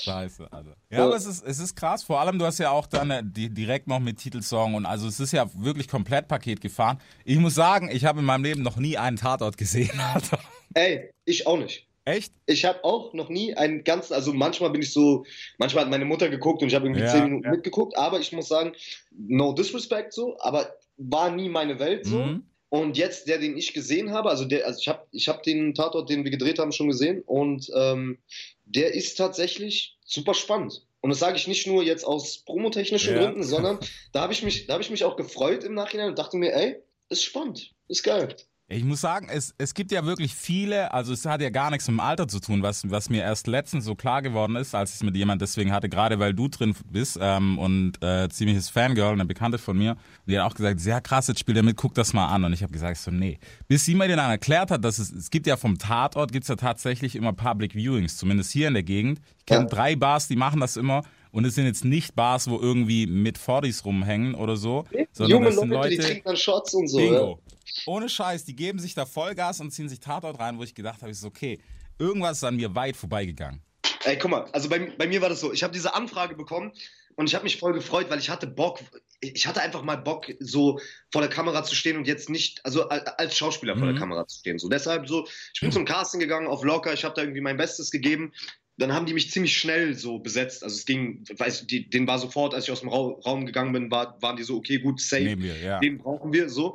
Scheiße, 0.00 0.52
Alter. 0.52 0.76
Ja, 0.90 1.04
aber 1.04 1.16
es 1.16 1.26
ist, 1.26 1.44
es 1.44 1.58
ist 1.58 1.74
krass. 1.74 2.02
Vor 2.04 2.20
allem, 2.20 2.38
du 2.38 2.44
hast 2.44 2.58
ja 2.58 2.70
auch 2.70 2.86
dann 2.86 3.10
äh, 3.10 3.22
die, 3.24 3.52
direkt 3.52 3.88
noch 3.88 3.98
mit 3.98 4.18
Titelsong 4.18 4.74
und 4.74 4.86
also 4.86 5.08
es 5.08 5.18
ist 5.18 5.32
ja 5.32 5.46
wirklich 5.54 5.88
komplett 5.88 6.28
Paket 6.28 6.60
gefahren. 6.60 7.00
Ich 7.24 7.38
muss 7.38 7.54
sagen, 7.54 7.90
ich 7.92 8.04
habe 8.04 8.20
in 8.20 8.24
meinem 8.24 8.44
Leben 8.44 8.62
noch 8.62 8.76
nie 8.76 8.96
einen 8.96 9.16
Tatort 9.16 9.56
gesehen, 9.56 9.98
Alter. 10.14 10.38
Ey, 10.74 11.10
ich 11.24 11.46
auch 11.46 11.58
nicht. 11.58 11.86
Echt? 12.04 12.32
Ich 12.46 12.64
habe 12.64 12.82
auch 12.84 13.12
noch 13.12 13.28
nie 13.28 13.54
einen 13.54 13.84
ganzen, 13.84 14.14
also 14.14 14.32
manchmal 14.32 14.70
bin 14.70 14.80
ich 14.80 14.92
so, 14.92 15.26
manchmal 15.58 15.84
hat 15.84 15.90
meine 15.90 16.06
Mutter 16.06 16.30
geguckt 16.30 16.62
und 16.62 16.68
ich 16.68 16.74
habe 16.74 16.86
irgendwie 16.86 17.02
Ja, 17.02 17.08
zehn 17.08 17.24
Minuten 17.24 17.44
ja. 17.44 17.50
mitgeguckt, 17.50 17.98
aber 17.98 18.18
ich 18.18 18.32
muss 18.32 18.48
sagen, 18.48 18.72
no 19.10 19.52
disrespect 19.52 20.14
so, 20.14 20.36
aber 20.40 20.74
war 20.96 21.30
nie 21.30 21.50
meine 21.50 21.78
Welt 21.78 22.06
so. 22.06 22.18
Mhm. 22.18 22.44
Und 22.70 22.96
jetzt 22.96 23.28
der, 23.28 23.38
den 23.38 23.56
ich 23.56 23.72
gesehen 23.72 24.12
habe, 24.12 24.28
also 24.28 24.44
der, 24.44 24.66
also 24.66 24.78
ich 24.80 24.88
habe 24.88 25.06
ich 25.10 25.28
hab 25.28 25.42
den 25.42 25.74
Tatort, 25.74 26.08
den 26.10 26.24
wir 26.24 26.30
gedreht 26.30 26.58
haben, 26.58 26.72
schon 26.72 26.88
gesehen 26.88 27.22
und 27.24 27.70
ähm, 27.74 28.18
der 28.68 28.94
ist 28.94 29.14
tatsächlich 29.16 29.98
super 30.04 30.34
spannend. 30.34 30.86
Und 31.00 31.10
das 31.10 31.18
sage 31.18 31.36
ich 31.36 31.46
nicht 31.46 31.66
nur 31.66 31.82
jetzt 31.82 32.04
aus 32.04 32.38
promotechnischen 32.38 33.14
Ja. 33.14 33.22
Gründen, 33.22 33.44
sondern 33.44 33.78
da 34.12 34.22
habe 34.22 34.32
ich 34.32 34.42
mich, 34.42 34.66
da 34.66 34.74
habe 34.74 34.82
ich 34.82 34.90
mich 34.90 35.04
auch 35.04 35.16
gefreut 35.16 35.64
im 35.64 35.74
Nachhinein 35.74 36.08
und 36.08 36.18
dachte 36.18 36.36
mir, 36.36 36.52
ey, 36.54 36.82
ist 37.08 37.22
spannend, 37.22 37.72
ist 37.88 38.02
geil. 38.02 38.34
Ich 38.70 38.84
muss 38.84 39.00
sagen, 39.00 39.28
es, 39.30 39.54
es 39.56 39.72
gibt 39.72 39.92
ja 39.92 40.04
wirklich 40.04 40.34
viele, 40.34 40.92
also 40.92 41.14
es 41.14 41.24
hat 41.24 41.40
ja 41.40 41.48
gar 41.48 41.70
nichts 41.70 41.88
mit 41.88 41.96
dem 41.96 42.00
Alter 42.00 42.28
zu 42.28 42.38
tun, 42.38 42.62
was, 42.62 42.90
was 42.90 43.08
mir 43.08 43.22
erst 43.22 43.46
letztens 43.46 43.86
so 43.86 43.94
klar 43.94 44.20
geworden 44.20 44.56
ist, 44.56 44.74
als 44.74 44.90
ich 44.90 44.96
es 44.96 45.02
mit 45.02 45.16
jemand 45.16 45.40
deswegen 45.40 45.72
hatte, 45.72 45.88
gerade 45.88 46.18
weil 46.18 46.34
du 46.34 46.48
drin 46.48 46.74
bist 46.90 47.18
ähm, 47.18 47.58
und 47.58 47.94
äh, 48.02 48.28
ziemliches 48.28 48.68
Fangirl, 48.68 49.14
eine 49.14 49.24
Bekannte 49.24 49.56
von 49.56 49.78
mir, 49.78 49.96
die 50.26 50.38
hat 50.38 50.44
auch 50.44 50.54
gesagt, 50.54 50.80
sehr 50.80 51.00
krass, 51.00 51.28
jetzt 51.28 51.40
spielt 51.40 51.56
er 51.56 51.62
mit, 51.62 51.78
guck 51.78 51.94
das 51.94 52.12
mal 52.12 52.26
an. 52.26 52.44
Und 52.44 52.52
ich 52.52 52.62
habe 52.62 52.70
gesagt, 52.70 52.98
so 52.98 53.10
nee. 53.10 53.38
Bis 53.68 53.86
sie 53.86 53.94
mir 53.94 54.06
den 54.06 54.18
dann 54.18 54.30
erklärt 54.30 54.70
hat, 54.70 54.84
dass 54.84 54.98
es, 54.98 55.12
es 55.12 55.30
gibt 55.30 55.46
ja 55.46 55.56
vom 55.56 55.78
Tatort, 55.78 56.30
gibt's 56.30 56.48
ja 56.48 56.56
tatsächlich 56.56 57.16
immer 57.16 57.32
Public 57.32 57.74
Viewings, 57.74 58.18
zumindest 58.18 58.50
hier 58.52 58.68
in 58.68 58.74
der 58.74 58.82
Gegend. 58.82 59.22
Ich 59.38 59.46
kenne 59.46 59.62
Ja. 59.62 59.66
drei 59.66 59.96
Bars, 59.96 60.28
die 60.28 60.36
machen 60.36 60.60
das 60.60 60.76
immer. 60.76 61.04
Und 61.32 61.44
es 61.44 61.54
sind 61.54 61.66
jetzt 61.66 61.84
nicht 61.84 62.14
Bars, 62.14 62.48
wo 62.48 62.58
irgendwie 62.58 63.06
mit 63.06 63.38
40s 63.38 63.84
rumhängen 63.84 64.34
oder 64.34 64.56
so, 64.56 64.84
sondern 65.12 65.30
Junge 65.30 65.46
das 65.46 65.56
Leute, 65.56 65.60
sind 65.60 65.70
Leute, 65.70 65.90
die 65.90 65.98
trinken 65.98 66.22
dann 66.24 66.36
Shots 66.36 66.74
und 66.74 66.88
so. 66.88 66.98
Ja. 67.00 67.10
Bingo. 67.10 67.42
Ohne 67.86 68.08
Scheiß, 68.08 68.44
die 68.44 68.56
geben 68.56 68.78
sich 68.78 68.94
da 68.94 69.04
Vollgas 69.06 69.60
und 69.60 69.70
ziehen 69.70 69.88
sich 69.88 70.00
Tatort 70.00 70.38
rein, 70.38 70.58
wo 70.58 70.62
ich 70.62 70.74
gedacht 70.74 71.00
habe, 71.02 71.10
ist 71.10 71.24
okay, 71.24 71.58
irgendwas 71.98 72.38
ist 72.38 72.44
an 72.44 72.56
mir 72.56 72.74
weit 72.74 72.96
vorbeigegangen. 72.96 73.60
Ey, 74.04 74.16
guck 74.18 74.30
mal, 74.30 74.44
also 74.52 74.68
bei, 74.68 74.90
bei 74.96 75.06
mir 75.06 75.20
war 75.20 75.28
das 75.28 75.40
so, 75.40 75.52
ich 75.52 75.62
habe 75.62 75.72
diese 75.72 75.94
Anfrage 75.94 76.34
bekommen 76.34 76.72
und 77.16 77.26
ich 77.28 77.34
habe 77.34 77.44
mich 77.44 77.58
voll 77.58 77.72
gefreut, 77.74 78.06
weil 78.08 78.18
ich 78.20 78.30
hatte 78.30 78.46
Bock, 78.46 78.78
ich 79.20 79.46
hatte 79.46 79.60
einfach 79.60 79.82
mal 79.82 79.96
Bock, 79.96 80.32
so 80.40 80.78
vor 81.12 81.20
der 81.20 81.28
Kamera 81.30 81.62
zu 81.64 81.74
stehen 81.74 81.96
und 81.96 82.06
jetzt 82.06 82.30
nicht, 82.30 82.64
also 82.64 82.88
al- 82.88 83.00
als 83.18 83.36
Schauspieler 83.36 83.76
vor 83.76 83.86
Mhm. 83.86 83.92
der 83.92 84.00
Kamera 84.00 84.26
zu 84.26 84.38
stehen. 84.38 84.58
So 84.58 84.68
deshalb 84.68 85.08
so, 85.08 85.26
ich 85.52 85.60
bin 85.60 85.72
zum 85.72 85.84
Casting 85.84 86.20
gegangen 86.20 86.46
auf 86.46 86.62
Locker, 86.64 86.92
ich 86.94 87.04
habe 87.04 87.14
da 87.16 87.22
irgendwie 87.22 87.40
mein 87.40 87.56
Bestes 87.56 87.90
gegeben. 87.90 88.32
Dann 88.78 88.92
haben 88.94 89.06
die 89.06 89.12
mich 89.14 89.30
ziemlich 89.30 89.56
schnell 89.58 89.94
so 89.94 90.18
besetzt. 90.20 90.62
Also 90.62 90.76
es 90.76 90.86
ging, 90.86 91.24
weiß, 91.36 91.66
die, 91.66 91.90
denen 91.90 92.06
war 92.06 92.18
sofort, 92.18 92.54
als 92.54 92.64
ich 92.64 92.70
aus 92.70 92.80
dem 92.80 92.88
Rau- 92.88 93.20
Raum 93.26 93.44
gegangen 93.44 93.72
bin, 93.72 93.90
war, 93.90 94.16
waren 94.22 94.36
die 94.36 94.44
so, 94.44 94.56
okay, 94.56 94.78
gut, 94.78 95.00
safe 95.00 95.24
Nehmen 95.24 95.42
wir, 95.42 95.58
ja. 95.58 95.80
den 95.80 95.98
brauchen 95.98 96.32
wir 96.32 96.48
so. 96.48 96.74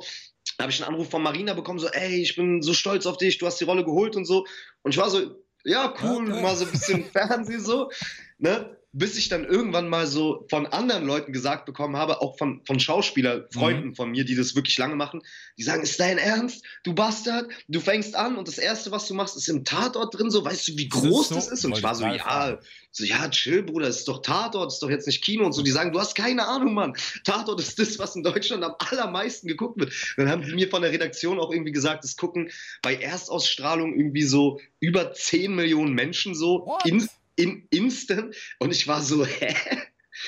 Da 0.58 0.64
habe 0.64 0.70
ich 0.72 0.82
einen 0.82 0.92
Anruf 0.94 1.08
von 1.10 1.22
Marina 1.22 1.54
bekommen, 1.54 1.78
so, 1.78 1.88
ey, 1.88 2.20
ich 2.20 2.36
bin 2.36 2.60
so 2.62 2.74
stolz 2.74 3.06
auf 3.06 3.16
dich, 3.16 3.38
du 3.38 3.46
hast 3.46 3.58
die 3.60 3.64
Rolle 3.64 3.84
geholt 3.84 4.14
und 4.16 4.26
so. 4.26 4.46
Und 4.82 4.92
ich 4.92 4.98
war 4.98 5.08
so, 5.10 5.42
ja, 5.64 5.94
cool, 6.02 6.30
Okay. 6.30 6.42
mal 6.42 6.54
so 6.54 6.66
ein 6.66 6.70
bisschen 6.70 7.04
Fernsehen 7.12 7.60
so, 7.60 7.90
ne? 8.38 8.76
Bis 8.96 9.16
ich 9.18 9.28
dann 9.28 9.44
irgendwann 9.44 9.88
mal 9.88 10.06
so 10.06 10.46
von 10.48 10.66
anderen 10.66 11.04
Leuten 11.04 11.32
gesagt 11.32 11.66
bekommen 11.66 11.96
habe, 11.96 12.20
auch 12.22 12.38
von, 12.38 12.62
von 12.64 12.78
Schauspieler, 12.78 13.46
Freunden 13.52 13.88
Mhm. 13.88 13.94
von 13.96 14.10
mir, 14.12 14.24
die 14.24 14.36
das 14.36 14.54
wirklich 14.54 14.78
lange 14.78 14.94
machen, 14.94 15.20
die 15.58 15.64
sagen, 15.64 15.82
ist 15.82 15.98
dein 15.98 16.16
Ernst? 16.16 16.64
Du 16.84 16.94
Bastard, 16.94 17.48
du 17.66 17.80
fängst 17.80 18.14
an 18.14 18.36
und 18.36 18.46
das 18.46 18.58
Erste, 18.58 18.92
was 18.92 19.08
du 19.08 19.14
machst, 19.14 19.36
ist 19.36 19.48
im 19.48 19.64
Tatort 19.64 20.16
drin, 20.16 20.30
so, 20.30 20.44
weißt 20.44 20.68
du, 20.68 20.76
wie 20.78 20.84
Ist 20.86 20.94
das 20.94 21.02
groß 21.02 21.28
so? 21.28 21.34
das 21.34 21.48
ist? 21.48 21.64
Und 21.64 21.76
ich 21.76 21.82
war 21.82 21.96
so, 21.96 22.04
ja, 22.04 22.58
so, 22.92 23.04
ja, 23.04 23.28
chill, 23.30 23.64
Bruder, 23.64 23.86
das 23.86 23.98
ist 23.98 24.08
doch 24.08 24.22
Tatort, 24.22 24.66
das 24.68 24.74
ist 24.74 24.82
doch 24.84 24.90
jetzt 24.90 25.08
nicht 25.08 25.24
Kino 25.24 25.44
und 25.44 25.52
so. 25.52 25.62
Die 25.62 25.72
sagen, 25.72 25.90
du 25.92 25.98
hast 25.98 26.14
keine 26.14 26.46
Ahnung, 26.46 26.74
Mann. 26.74 26.96
Tatort 27.24 27.60
ist 27.60 27.76
das, 27.80 27.98
was 27.98 28.14
in 28.14 28.22
Deutschland 28.22 28.62
am 28.62 28.76
allermeisten 28.78 29.48
geguckt 29.48 29.80
wird. 29.80 29.92
Dann 30.16 30.28
haben 30.30 30.42
die 30.42 30.54
mir 30.54 30.68
von 30.70 30.82
der 30.82 30.92
Redaktion 30.92 31.40
auch 31.40 31.50
irgendwie 31.52 31.72
gesagt, 31.72 32.04
es 32.04 32.16
gucken 32.16 32.50
bei 32.82 32.94
Erstausstrahlung 32.94 33.96
irgendwie 33.98 34.22
so 34.22 34.60
über 34.78 35.12
10 35.12 35.52
Millionen 35.54 35.94
Menschen 35.94 36.36
so 36.36 36.64
What? 36.66 36.86
in, 36.86 37.08
in 37.36 37.66
instant. 37.70 38.34
Und 38.58 38.72
ich 38.72 38.86
war 38.88 39.02
so, 39.02 39.24
hä? 39.26 39.54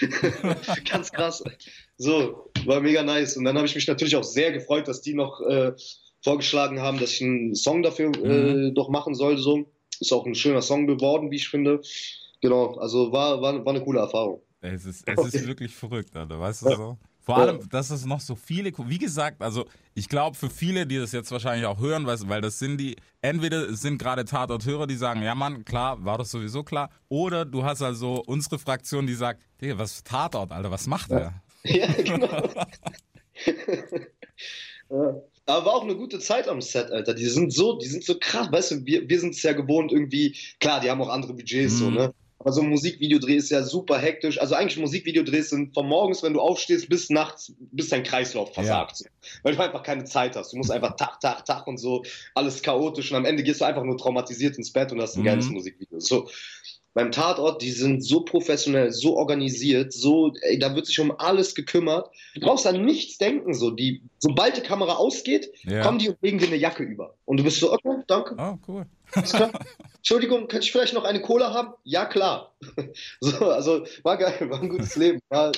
Ganz 0.91 1.13
krass. 1.13 1.43
So, 1.97 2.51
war 2.65 2.81
mega 2.81 3.03
nice. 3.03 3.37
Und 3.37 3.45
dann 3.45 3.57
habe 3.57 3.67
ich 3.67 3.75
mich 3.75 3.87
natürlich 3.87 4.17
auch 4.17 4.25
sehr 4.25 4.53
gefreut, 4.53 4.89
dass 4.89 5.01
die 5.01 5.15
noch 5.15 5.41
äh, 5.41 5.73
vorgeschlagen 6.23 6.81
haben, 6.81 6.99
dass 6.99 7.13
ich 7.13 7.23
einen 7.23 7.55
Song 7.55 7.83
dafür 7.83 8.13
äh, 8.25 8.73
doch 8.73 8.89
machen 8.89 9.15
soll. 9.15 9.39
So. 9.39 9.71
Ist 10.01 10.13
auch 10.13 10.27
ein 10.27 10.35
schöner 10.35 10.63
Song 10.63 10.87
geworden, 10.87 11.31
wie 11.31 11.37
ich 11.37 11.49
finde. 11.49 11.81
Genau, 12.43 12.75
also 12.75 13.13
war, 13.13 13.41
war, 13.41 13.65
war 13.65 13.75
eine 13.75 13.83
coole 13.83 14.01
Erfahrung. 14.01 14.43
Es 14.61 14.85
ist, 14.85 15.05
es 15.07 15.35
ist 15.35 15.47
wirklich 15.47 15.75
verrückt, 15.75 16.17
Alter, 16.17 16.41
weißt 16.41 16.63
du 16.63 16.77
so? 16.77 16.99
Vor 17.27 17.39
allem, 17.39 17.69
dass 17.71 17.91
es 17.91 18.07
noch 18.07 18.21
so 18.21 18.37
viele, 18.37 18.73
wie 18.87 18.99
gesagt, 18.99 19.43
also 19.43 19.67
ich 19.95 20.09
glaube 20.09 20.37
für 20.37 20.49
viele, 20.49 20.87
die 20.87 20.97
das 20.97 21.11
jetzt 21.11 21.33
wahrscheinlich 21.33 21.67
auch 21.67 21.81
hören, 21.81 22.07
weil, 22.07 22.17
weil 22.29 22.41
das 22.41 22.61
sind 22.61 22.79
die, 22.79 22.95
entweder 23.21 23.69
es 23.69 23.81
sind 23.81 23.99
gerade 23.99 24.25
Tatort-Hörer, 24.25 24.87
die 24.87 24.95
sagen, 24.95 25.23
ja 25.23 25.35
Mann, 25.35 25.65
klar, 25.65 26.05
war 26.05 26.19
das 26.19 26.31
sowieso 26.31 26.63
klar, 26.63 26.89
oder 27.09 27.45
du 27.45 27.65
hast 27.65 27.83
also 27.83 28.23
unsere 28.27 28.61
Fraktion, 28.61 29.09
die 29.09 29.15
sagt, 29.15 29.43
Digga, 29.61 29.77
was 29.77 29.95
für 29.95 30.05
Tatort, 30.05 30.53
Alter, 30.53 30.71
was 30.71 30.87
macht 30.87 31.11
der? 31.11 31.35
Ja, 31.65 31.89
genau. 31.93 32.49
Ja. 34.91 35.21
Aber 35.47 35.67
war 35.67 35.75
auch 35.75 35.83
eine 35.85 35.97
gute 35.97 36.19
Zeit 36.21 36.49
am 36.49 36.61
Set, 36.61 36.91
Alter. 36.91 37.15
Die 37.15 37.27
sind 37.27 37.53
so, 37.53 37.79
die 37.79 37.87
sind 37.87 38.05
so 38.05 38.17
krass, 38.21 38.51
weißt 38.53 38.71
du, 38.71 38.85
wir, 38.87 39.09
wir 39.09 39.21
sind 39.21 39.35
es 39.35 39.43
ja 39.43 39.53
gewohnt 39.53 39.93
irgendwie, 39.93 40.37
klar, 40.61 40.81
die 40.81 40.91
haben 40.91 41.01
auch 41.03 41.09
andere 41.09 41.35
Budgets, 41.35 41.79
so, 41.79 41.91
Mhm. 41.91 41.97
ne? 41.97 42.15
Aber 42.39 42.53
so 42.53 42.61
ein 42.61 42.69
Musikvideodreh 42.69 43.35
ist 43.37 43.51
ja 43.51 43.63
super 43.63 43.99
hektisch. 43.99 44.39
Also 44.41 44.55
eigentlich 44.55 44.79
Musikvideodrehs 44.79 45.51
sind 45.51 45.73
von 45.75 45.89
morgens, 45.89 46.23
wenn 46.23 46.35
du 46.35 46.41
aufstehst, 46.41 46.89
bis 46.89 47.09
nachts, 47.09 47.53
bis 47.59 47.89
dein 47.89 48.03
Kreislauf 48.03 48.53
versagt. 48.53 48.97
So. 48.99 49.05
Weil 49.43 49.57
du 49.57 49.63
einfach 49.63 49.83
keine 49.83 50.05
Zeit 50.05 50.37
hast. 50.37 50.53
Du 50.53 50.59
musst 50.59 50.71
einfach 50.71 50.97
Tag, 50.97 51.19
Tag, 51.21 51.45
Tag 51.47 51.67
und 51.67 51.79
so, 51.79 52.03
alles 52.35 52.63
chaotisch. 52.63 53.11
Und 53.11 53.17
am 53.17 53.25
Ende 53.25 53.43
gehst 53.43 53.63
du 53.63 53.65
einfach 53.65 53.85
nur 53.85 53.97
traumatisiert 53.97 54.59
ins 54.59 54.71
Bett 54.73 54.93
und 54.93 55.01
hast 55.01 55.17
ein 55.17 55.21
Mhm. 55.23 55.27
geiles 55.27 55.49
Musikvideo. 55.49 55.99
So. 55.99 56.29
Beim 56.93 57.11
Tatort, 57.13 57.61
die 57.61 57.73
sind 57.73 58.03
so 58.03 58.21
professionell, 58.21 58.91
so 58.91 59.17
organisiert, 59.19 59.93
so, 59.93 60.33
ey, 60.41 60.59
da 60.59 60.75
wird 60.75 60.87
sich 60.87 60.99
um 60.99 61.13
alles 61.19 61.55
gekümmert. 61.55 62.09
Du 62.35 62.41
brauchst 62.41 62.67
an 62.67 62.83
nichts 62.87 63.19
denken, 63.19 63.53
so. 63.53 63.71
Die, 63.71 64.03
sobald 64.19 64.57
die 64.57 64.63
Kamera 64.63 64.95
ausgeht, 64.95 65.51
Ja. 65.65 65.83
kommen 65.83 65.99
die 65.99 66.09
und 66.09 66.17
legen 66.23 66.39
dir 66.39 66.47
eine 66.47 66.57
Jacke 66.57 66.83
über. 66.85 67.15
Und 67.27 67.39
du 67.39 67.45
bist 67.45 67.61
so, 67.61 67.73
okay, 67.73 68.03
danke. 68.07 68.35
Oh, 68.39 68.57
cool. 68.67 68.87
Entschuldigung, 69.15 70.49
könnte 70.49 70.65
ich 70.67 70.73
vielleicht 70.73 70.95
noch 70.95 71.05
eine 71.05 71.21
Cola 71.21 71.53
haben? 71.53 71.75
Ja, 71.85 72.05
klar. 72.07 72.55
So, 73.21 73.51
also 73.51 73.85
war 74.03 74.17
geil, 74.17 74.49
war 74.51 74.61
ein 74.61 74.69
gutes 74.69 74.97
Leben. 74.97 75.21
War, 75.29 75.53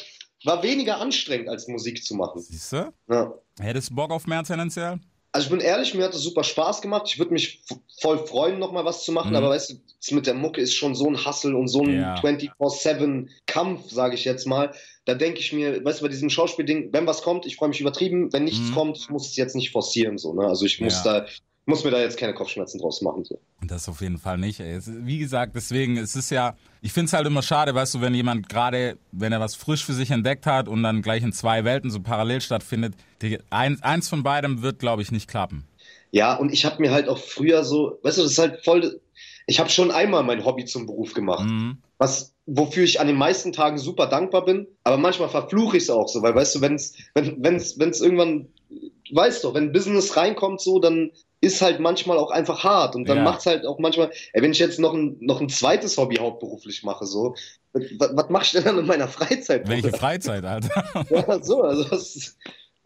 war 0.45 0.63
weniger 0.63 0.99
anstrengend, 1.01 1.49
als 1.49 1.67
Musik 1.69 2.03
zu 2.05 2.15
machen. 2.15 2.41
Siehst 2.41 2.73
du? 2.73 2.93
Ja. 3.11 3.33
Hättest 3.61 3.91
du 3.91 3.95
Bock 3.95 4.11
auf 4.11 4.27
mehr 4.27 4.43
tendenziell? 4.45 4.99
Also 5.33 5.45
ich 5.47 5.51
bin 5.51 5.61
ehrlich, 5.61 5.93
mir 5.95 6.05
hat 6.05 6.15
es 6.15 6.23
super 6.23 6.43
Spaß 6.43 6.81
gemacht. 6.81 7.03
Ich 7.07 7.19
würde 7.19 7.33
mich 7.35 7.63
voll 8.01 8.27
freuen, 8.27 8.59
nochmal 8.59 8.85
was 8.87 9.05
zu 9.05 9.13
machen, 9.13 9.31
Mhm. 9.31 9.37
aber 9.37 9.51
weißt 9.51 9.71
du, 9.71 9.75
das 10.01 10.11
mit 10.13 10.27
der 10.27 10.33
Mucke 10.35 10.61
ist 10.61 10.75
schon 10.75 10.95
so 10.95 11.07
ein 11.07 11.23
Hustle 11.27 11.55
und 11.57 11.69
so 11.69 11.83
ein 11.83 12.01
Ja. 12.01 12.15
24-7-Kampf, 12.23 13.91
sage 13.91 14.15
ich 14.15 14.25
jetzt 14.25 14.47
mal. 14.47 14.73
Da 15.05 15.15
denke 15.15 15.41
ich 15.41 15.53
mir, 15.53 15.85
weißt 15.85 16.01
du, 16.01 16.05
bei 16.05 16.09
diesem 16.09 16.31
Schauspielding, 16.31 16.93
wenn 16.93 17.07
was 17.07 17.23
kommt, 17.23 17.45
ich 17.47 17.57
freue 17.57 17.69
mich 17.69 17.81
übertrieben. 17.81 18.33
Wenn 18.33 18.45
nichts 18.45 18.71
Mhm. 18.71 18.75
kommt, 18.75 18.97
ich 18.99 19.11
muss 19.11 19.29
es 19.29 19.37
jetzt 19.37 19.55
nicht 19.55 19.71
forcieren. 19.71 20.17
So, 20.19 20.33
ne? 20.35 20.47
Also 20.47 20.65
ich 20.65 20.81
muss 20.81 21.05
Ja. 21.05 21.21
da, 21.21 21.27
muss 21.69 21.85
mir 21.85 21.91
da 21.91 22.01
jetzt 22.01 22.19
keine 22.19 22.35
Kopfschmerzen 22.35 22.81
draus 22.81 23.03
machen. 23.03 23.25
So. 23.25 23.39
Das 23.67 23.89
auf 23.89 24.01
jeden 24.01 24.19
Fall 24.19 24.39
nicht. 24.39 24.59
Ey. 24.61 24.73
Es 24.73 24.91
wie 24.91 25.19
gesagt, 25.19 25.55
deswegen, 25.55 25.97
es 25.97 26.17
ist 26.17 26.31
ja, 26.31 26.57
ich 26.81 26.93
finde 26.93 27.07
es 27.07 27.13
halt 27.13 27.27
immer 27.27 27.43
schade, 27.43 27.75
weißt 27.75 27.95
du, 27.95 28.01
wenn 28.01 28.15
jemand 28.15 28.49
gerade, 28.49 28.99
wenn 29.13 29.33
er 29.33 29.41
was 29.41 29.55
frisch 29.55 29.85
für 29.85 29.93
sich 29.93 30.11
entdeckt 30.11 30.47
hat 30.47 30.67
und 30.69 30.83
dann 30.83 31.03
gleich 31.03 31.23
in 31.23 31.33
zwei 31.33 31.65
Welten 31.65 31.91
so 31.91 32.01
parallel 32.01 32.41
stattfindet, 32.41 32.95
die, 33.23 33.39
eins, 33.51 33.83
eins 33.83 34.09
von 34.09 34.23
beidem 34.23 34.63
wird, 34.63 34.79
glaube 34.79 35.03
ich, 35.03 35.13
nicht 35.13 35.29
klappen. 35.29 35.65
Ja, 36.11 36.35
und 36.35 36.53
ich 36.53 36.65
habe 36.65 36.81
mir 36.81 36.91
halt 36.91 37.09
auch 37.09 37.19
früher 37.19 37.63
so, 37.65 37.99
weißt 38.03 38.19
du, 38.19 38.23
das 38.23 38.33
ist 38.33 38.39
halt 38.39 38.65
voll. 38.65 39.01
Ich 39.47 39.61
habe 39.61 39.69
schon 39.71 39.91
einmal 39.91 40.23
mein 40.25 40.45
Hobby 40.45 40.65
zum 40.65 40.87
Beruf 40.87 41.13
gemacht, 41.15 41.47
Mhm. 41.49 41.79
was 41.99 42.35
wofür 42.51 42.85
ich 42.85 42.99
an 42.99 43.07
den 43.09 43.17
meisten 43.17 43.53
Tagen 43.53 43.77
super 43.77 44.07
dankbar 44.07 44.47
bin, 44.47 44.67
aber 44.83 44.97
manchmal 44.97 45.29
verfluche 45.29 45.77
ich 45.77 45.83
es 45.83 45.91
auch 45.91 46.09
so, 46.09 46.23
weil 46.23 46.35
weißt 46.35 46.55
du, 46.55 46.61
wenn's, 46.63 46.95
wenn 47.13 47.43
wenn's, 47.45 47.79
wenn's 47.79 48.01
irgendwann, 48.01 48.49
du 48.71 49.15
weißt 49.15 49.45
doch, 49.45 49.53
wenn 49.53 49.71
Business 49.73 50.17
reinkommt 50.17 50.63
so, 50.63 50.79
dann 50.79 51.11
ist 51.41 51.63
halt 51.63 51.79
manchmal 51.81 52.19
auch 52.19 52.31
einfach 52.31 52.65
hart 52.65 52.97
und 52.97 53.09
dann 53.09 53.19
Ja. 53.19 53.25
macht's 53.25 53.47
halt 53.47 53.65
auch 53.67 53.79
manchmal, 53.79 54.11
ey, 54.33 54.43
wenn 54.43 54.51
ich 54.53 54.59
jetzt 54.59 54.79
noch 54.81 54.93
ein, 54.95 55.17
noch 55.21 55.41
ein 55.41 55.49
zweites 55.49 55.97
Hobby 55.97 56.17
hauptberuflich 56.17 56.83
mache, 56.83 57.07
so, 57.07 57.35
was, 57.73 58.27
mach 58.29 58.43
ich 58.43 58.53
denn 58.53 58.65
dann 58.65 58.79
in 58.79 58.87
meiner 58.87 59.09
Freizeit? 59.09 59.69
Welche 59.69 59.93
Freizeit, 59.93 60.45
Alter? 60.45 60.71
Ja, 61.11 61.43
so, 61.43 61.63
also 61.63 61.85
das, 61.85 62.37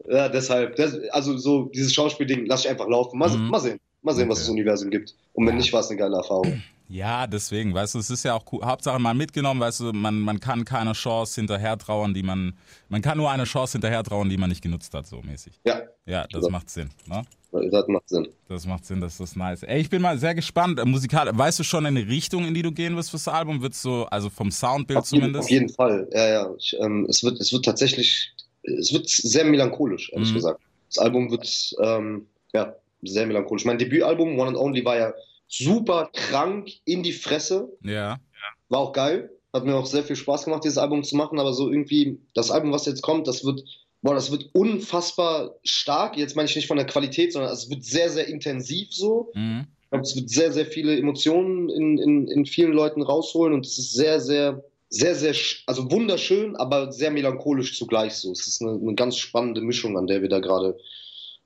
ja, 0.07 0.29
deshalb, 0.29 0.75
das, 0.75 0.95
also 1.11 1.37
so 1.37 1.65
dieses 1.73 1.93
Schauspielding 1.93 2.45
lass 2.45 2.65
ich 2.65 2.69
einfach 2.69 2.87
laufen. 2.87 3.17
Mal, 3.17 3.29
Mhm. 3.35 3.49
mal 3.49 3.59
sehen, 3.59 3.79
mal 4.01 4.13
sehen, 4.13 4.29
was 4.29 4.37
Okay. 4.39 4.43
das 4.45 4.49
Universum 4.51 4.89
gibt. 4.91 5.15
Und 5.33 5.47
wenn 5.47 5.55
Ja. 5.55 5.59
nicht, 5.59 5.73
war 5.73 5.79
es 5.79 5.89
eine 5.89 5.97
geile 5.97 6.17
Erfahrung. 6.17 6.61
Ja, 6.89 7.25
deswegen, 7.25 7.73
weißt 7.73 7.95
du, 7.95 7.99
es 7.99 8.09
ist 8.11 8.23
ja 8.23 8.35
auch 8.35 8.43
cool. 8.51 8.63
Hauptsache 8.63 8.99
mal 8.99 9.15
mitgenommen, 9.15 9.59
weißt 9.61 9.79
du, 9.79 9.93
man, 9.93 10.19
man 10.19 10.39
kann 10.39 10.63
keine 10.65 10.91
Chance 10.93 11.41
hinterher 11.41 11.77
trauern, 11.77 12.13
die 12.13 12.21
man, 12.21 12.53
man 12.89 13.01
kann 13.01 13.17
nur 13.17 13.31
eine 13.31 13.45
Chance 13.45 13.73
hinterher 13.73 14.03
trauern, 14.03 14.29
die 14.29 14.37
man 14.37 14.49
nicht 14.49 14.61
genutzt 14.61 14.93
hat, 14.93 15.07
so 15.07 15.21
mäßig. 15.21 15.59
Ja, 15.65 15.81
Ja, 16.05 16.27
das 16.29 16.43
Ja. 16.45 16.51
macht 16.51 16.69
Sinn, 16.69 16.89
ne? 17.07 17.23
Das 17.71 17.87
macht 17.87 18.09
Sinn. 18.09 18.27
Das 18.49 18.65
macht 18.65 18.85
Sinn, 18.85 18.99
das 19.01 19.19
ist 19.19 19.35
nice. 19.37 19.63
Ey, 19.63 19.81
ich 19.81 19.89
bin 19.89 20.01
mal 20.01 20.17
sehr 20.17 20.35
gespannt. 20.35 20.79
Äh, 20.79 20.85
Musikal, 20.85 21.29
weißt 21.37 21.59
du 21.59 21.63
schon 21.63 21.85
in 21.85 21.95
die 21.95 22.01
Richtung, 22.01 22.45
in 22.45 22.53
die 22.53 22.61
du 22.61 22.71
gehen 22.71 22.95
wirst 22.95 23.11
fürs 23.11 23.27
Album? 23.27 23.61
Wird's 23.61 23.81
so, 23.81 24.05
also 24.05 24.29
vom 24.29 24.51
Soundbild 24.51 24.99
Auf 24.99 25.11
jeden, 25.11 25.21
zumindest? 25.21 25.43
auf 25.45 25.49
jeden 25.51 25.69
Fall, 25.69 26.07
ja, 26.13 26.27
ja. 26.29 26.53
Ich, 26.57 26.75
ähm, 26.79 27.05
es, 27.09 27.23
wird, 27.23 27.39
es 27.39 27.53
wird 27.53 27.65
tatsächlich, 27.65 28.33
es 28.63 28.91
wird 28.93 29.07
sehr 29.09 29.45
melancholisch, 29.45 30.11
ehrlich 30.13 30.31
Mhm. 30.31 30.35
gesagt. 30.35 30.61
Das 30.89 30.97
Album 30.99 31.31
wird, 31.31 31.75
ähm, 31.81 32.27
ja, 32.53 32.75
sehr 33.01 33.25
melancholisch. 33.25 33.65
Mein 33.65 33.77
Debütalbum, 33.77 34.37
One 34.39 34.49
and 34.49 34.57
Only, 34.57 34.83
war 34.85 34.97
ja 34.97 35.13
super 35.47 36.09
krank 36.13 36.69
in 36.85 37.03
die 37.03 37.13
Fresse. 37.13 37.69
Ja. 37.83 38.19
War 38.69 38.79
auch 38.79 38.93
geil. 38.93 39.29
Hat 39.53 39.65
mir 39.65 39.75
auch 39.75 39.85
sehr 39.85 40.03
viel 40.03 40.15
Spaß 40.15 40.45
gemacht, 40.45 40.63
dieses 40.63 40.79
Album 40.79 41.03
zu 41.03 41.15
machen, 41.15 41.39
aber 41.39 41.53
so 41.53 41.69
irgendwie, 41.69 42.19
das 42.33 42.49
Album, 42.49 42.71
was 42.71 42.85
jetzt 42.87 43.01
kommt, 43.03 43.27
das 43.27 43.43
wird, 43.45 43.61
boah, 44.03 44.13
das 44.13 44.29
wird 44.29 44.49
unfassbar 44.53 45.55
stark. 45.63 46.17
Jetzt 46.17 46.35
meine 46.35 46.47
ich 46.47 46.55
nicht 46.55 46.67
von 46.67 46.77
der 46.77 46.85
Qualität, 46.85 47.33
sondern 47.33 47.51
es 47.51 47.69
wird 47.69 47.83
sehr, 47.83 48.09
sehr 48.09 48.27
intensiv 48.27 48.93
so. 48.93 49.31
Mhm. 49.33 49.65
Ich 49.81 49.89
glaube, 49.89 50.03
es 50.03 50.15
wird 50.15 50.29
sehr, 50.29 50.51
sehr 50.51 50.65
viele 50.65 50.97
Emotionen 50.97 51.69
in, 51.69 51.97
in, 51.97 52.27
in 52.27 52.45
vielen 52.45 52.73
Leuten 52.73 53.01
rausholen 53.01 53.53
und 53.53 53.65
es 53.65 53.79
ist 53.79 53.93
sehr, 53.93 54.19
sehr, 54.19 54.63
sehr, 54.89 55.15
sehr, 55.15 55.33
also 55.65 55.89
wunderschön, 55.89 56.55
aber 56.55 56.91
sehr 56.91 57.11
melancholisch 57.11 57.77
zugleich 57.77 58.13
so. 58.15 58.31
Es 58.31 58.45
ist 58.47 58.61
eine, 58.61 58.73
eine 58.73 58.95
ganz 58.95 59.17
spannende 59.17 59.61
Mischung, 59.61 59.97
an 59.97 60.07
der 60.07 60.21
wir 60.21 60.29
da 60.29 60.39
gerade 60.39 60.77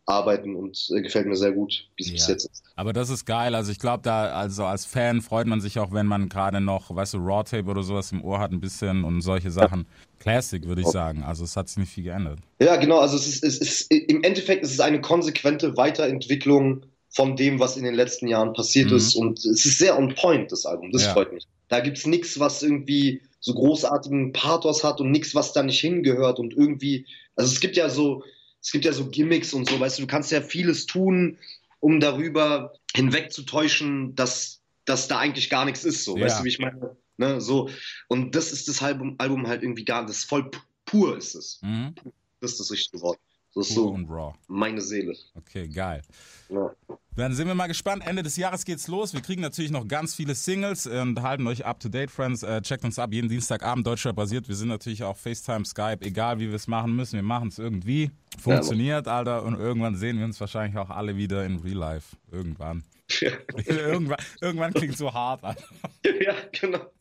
arbeiten 0.07 0.55
und 0.55 0.89
äh, 0.95 1.01
gefällt 1.01 1.27
mir 1.27 1.35
sehr 1.35 1.51
gut, 1.51 1.87
wie 1.97 2.03
es 2.03 2.11
bis 2.11 2.27
Ja. 2.27 2.33
jetzt 2.33 2.45
ist. 2.45 2.63
Aber 2.75 2.93
das 2.93 3.09
ist 3.09 3.25
geil. 3.25 3.53
Also 3.55 3.71
ich 3.71 3.79
glaube, 3.79 4.03
da, 4.03 4.27
also 4.31 4.65
als 4.65 4.85
Fan 4.85 5.21
freut 5.21 5.47
man 5.47 5.61
sich 5.61 5.77
auch, 5.79 5.91
wenn 5.91 6.05
man 6.07 6.29
gerade 6.29 6.61
noch, 6.61 6.95
weißt 6.95 7.15
du, 7.15 7.17
Raw 7.17 7.43
Tape 7.43 7.69
oder 7.69 7.83
sowas 7.83 8.11
im 8.11 8.23
Ohr 8.23 8.39
hat, 8.39 8.51
ein 8.51 8.59
bisschen 8.61 9.03
und 9.03 9.21
solche 9.21 9.51
Sachen. 9.51 9.85
Classic, 10.19 10.65
würde 10.65 10.81
ich 10.81 10.87
sagen. 10.87 11.23
Also 11.23 11.43
es 11.43 11.55
hat 11.55 11.67
sich 11.69 11.77
nicht 11.77 11.91
viel 11.91 12.05
geändert. 12.05 12.39
Ja, 12.59 12.75
genau, 12.77 12.99
also 12.99 13.15
es 13.17 13.27
ist, 13.27 13.43
es 13.43 13.57
ist, 13.59 13.91
im 13.91 14.23
Endeffekt 14.23 14.63
ist 14.63 14.71
es 14.73 14.79
eine 14.79 14.99
konsequente 15.01 15.77
Weiterentwicklung 15.77 16.85
von 17.09 17.35
dem, 17.35 17.59
was 17.59 17.77
in 17.77 17.83
den 17.83 17.93
letzten 17.95 18.27
Jahren 18.27 18.53
passiert 18.53 18.91
Mhm. 18.91 18.97
ist 18.97 19.15
und 19.15 19.39
es 19.39 19.65
ist 19.65 19.77
sehr 19.77 19.97
on 19.97 20.13
point, 20.15 20.51
das 20.51 20.65
Album, 20.65 20.91
das 20.91 21.03
Ja. 21.03 21.13
freut 21.13 21.33
mich. 21.33 21.45
Da 21.69 21.79
gibt's 21.81 22.05
nichts, 22.05 22.39
was 22.39 22.63
irgendwie 22.63 23.21
so 23.39 23.53
großartigen 23.53 24.33
Pathos 24.33 24.83
hat 24.83 25.01
und 25.01 25.11
nichts, 25.11 25.35
was 25.35 25.53
da 25.53 25.63
nicht 25.63 25.79
hingehört 25.79 26.39
und 26.39 26.53
irgendwie, 26.53 27.05
also 27.35 27.51
es 27.51 27.59
gibt 27.59 27.75
ja 27.75 27.89
so, 27.89 28.23
es 28.67 28.71
gibt 28.73 28.83
ja 28.83 28.91
so 28.91 29.09
Gimmicks 29.09 29.53
und 29.53 29.69
so, 29.69 29.79
weißt 29.79 29.97
du, 29.97 30.01
du 30.01 30.07
kannst 30.07 30.29
ja 30.29 30.41
vieles 30.41 30.85
tun, 30.87 31.37
um 31.79 32.01
darüber 32.01 32.73
hinwegzutäuschen, 32.93 34.13
dass, 34.15 34.59
dass 34.83 35.07
da 35.07 35.19
eigentlich 35.19 35.49
gar 35.49 35.63
nichts 35.63 35.85
ist, 35.85 36.03
so, 36.03 36.17
Ja. 36.17 36.25
weißt 36.25 36.39
du, 36.41 36.43
wie 36.43 36.49
ich 36.49 36.59
meine? 36.59 36.97
Ne, 37.15 37.39
so. 37.39 37.69
Und 38.09 38.35
das 38.35 38.51
ist 38.51 38.67
das 38.67 38.83
Album, 38.83 39.15
Album 39.19 39.47
halt 39.47 39.63
irgendwie 39.63 39.85
gar, 39.85 40.05
das 40.05 40.17
ist 40.17 40.23
voll 40.25 40.41
pu- 40.49 40.59
pur 40.85 41.17
ist 41.17 41.33
es. 41.33 41.59
Mhm. 41.61 41.95
Das 42.41 42.51
ist 42.51 42.59
das 42.59 42.69
richtige 42.71 43.01
Wort. 43.01 43.19
Das 43.57 43.69
ist 43.69 43.75
so 43.75 43.87
und 43.89 44.07
Raw. 44.07 44.35
meine 44.47 44.81
Seele. 44.81 45.15
Okay, 45.33 45.67
geil. 45.67 46.03
Ja. 46.49 46.71
Dann 47.15 47.33
sind 47.33 47.47
wir 47.47 47.55
mal 47.55 47.65
gespannt. 47.65 48.05
Ende 48.05 48.21
des 48.21 48.37
Jahres 48.37 48.63
geht's 48.63 48.87
los. 48.87 49.15
Wir 49.15 49.21
kriegen 49.21 49.41
natürlich 49.41 49.71
noch 49.71 49.87
ganz 49.87 50.13
viele 50.13 50.35
Singles 50.35 50.85
und 50.85 51.19
halten 51.23 51.47
euch 51.47 51.65
up 51.65 51.79
to 51.79 51.89
date, 51.89 52.11
Friends. 52.11 52.43
Äh, 52.43 52.61
checkt 52.61 52.83
uns 52.83 52.99
ab 52.99 53.11
jeden 53.11 53.29
Dienstagabend, 53.29 53.87
Deutschrap 53.87 54.15
basiert. 54.15 54.47
Wir 54.47 54.55
sind 54.55 54.67
natürlich 54.67 55.03
auch 55.03 55.17
FaceTime, 55.17 55.65
Skype, 55.65 55.97
egal 56.01 56.39
wie 56.39 56.49
wir 56.49 56.55
es 56.55 56.67
machen 56.67 56.95
müssen. 56.95 57.15
Wir 57.15 57.23
machen 57.23 57.47
es 57.47 57.57
irgendwie. 57.57 58.11
Funktioniert, 58.39 59.07
Alter. 59.07 59.41
Und 59.41 59.55
irgendwann 59.55 59.95
sehen 59.95 60.19
wir 60.19 60.25
uns 60.25 60.39
wahrscheinlich 60.39 60.77
auch 60.77 60.91
alle 60.91 61.17
wieder 61.17 61.43
in 61.43 61.57
Real 61.57 61.77
Life. 61.77 62.15
Irgendwann. 62.31 62.83
Ja, 63.19 63.31
irgendwann, 63.65 64.19
irgendwann 64.39 64.73
klingt 64.75 64.97
so 64.97 65.11
hart, 65.11 65.43
Alter. 65.43 65.65
ja 66.21 66.35
genau. 66.51 66.91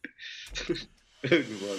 Irgendwann. 1.22 1.78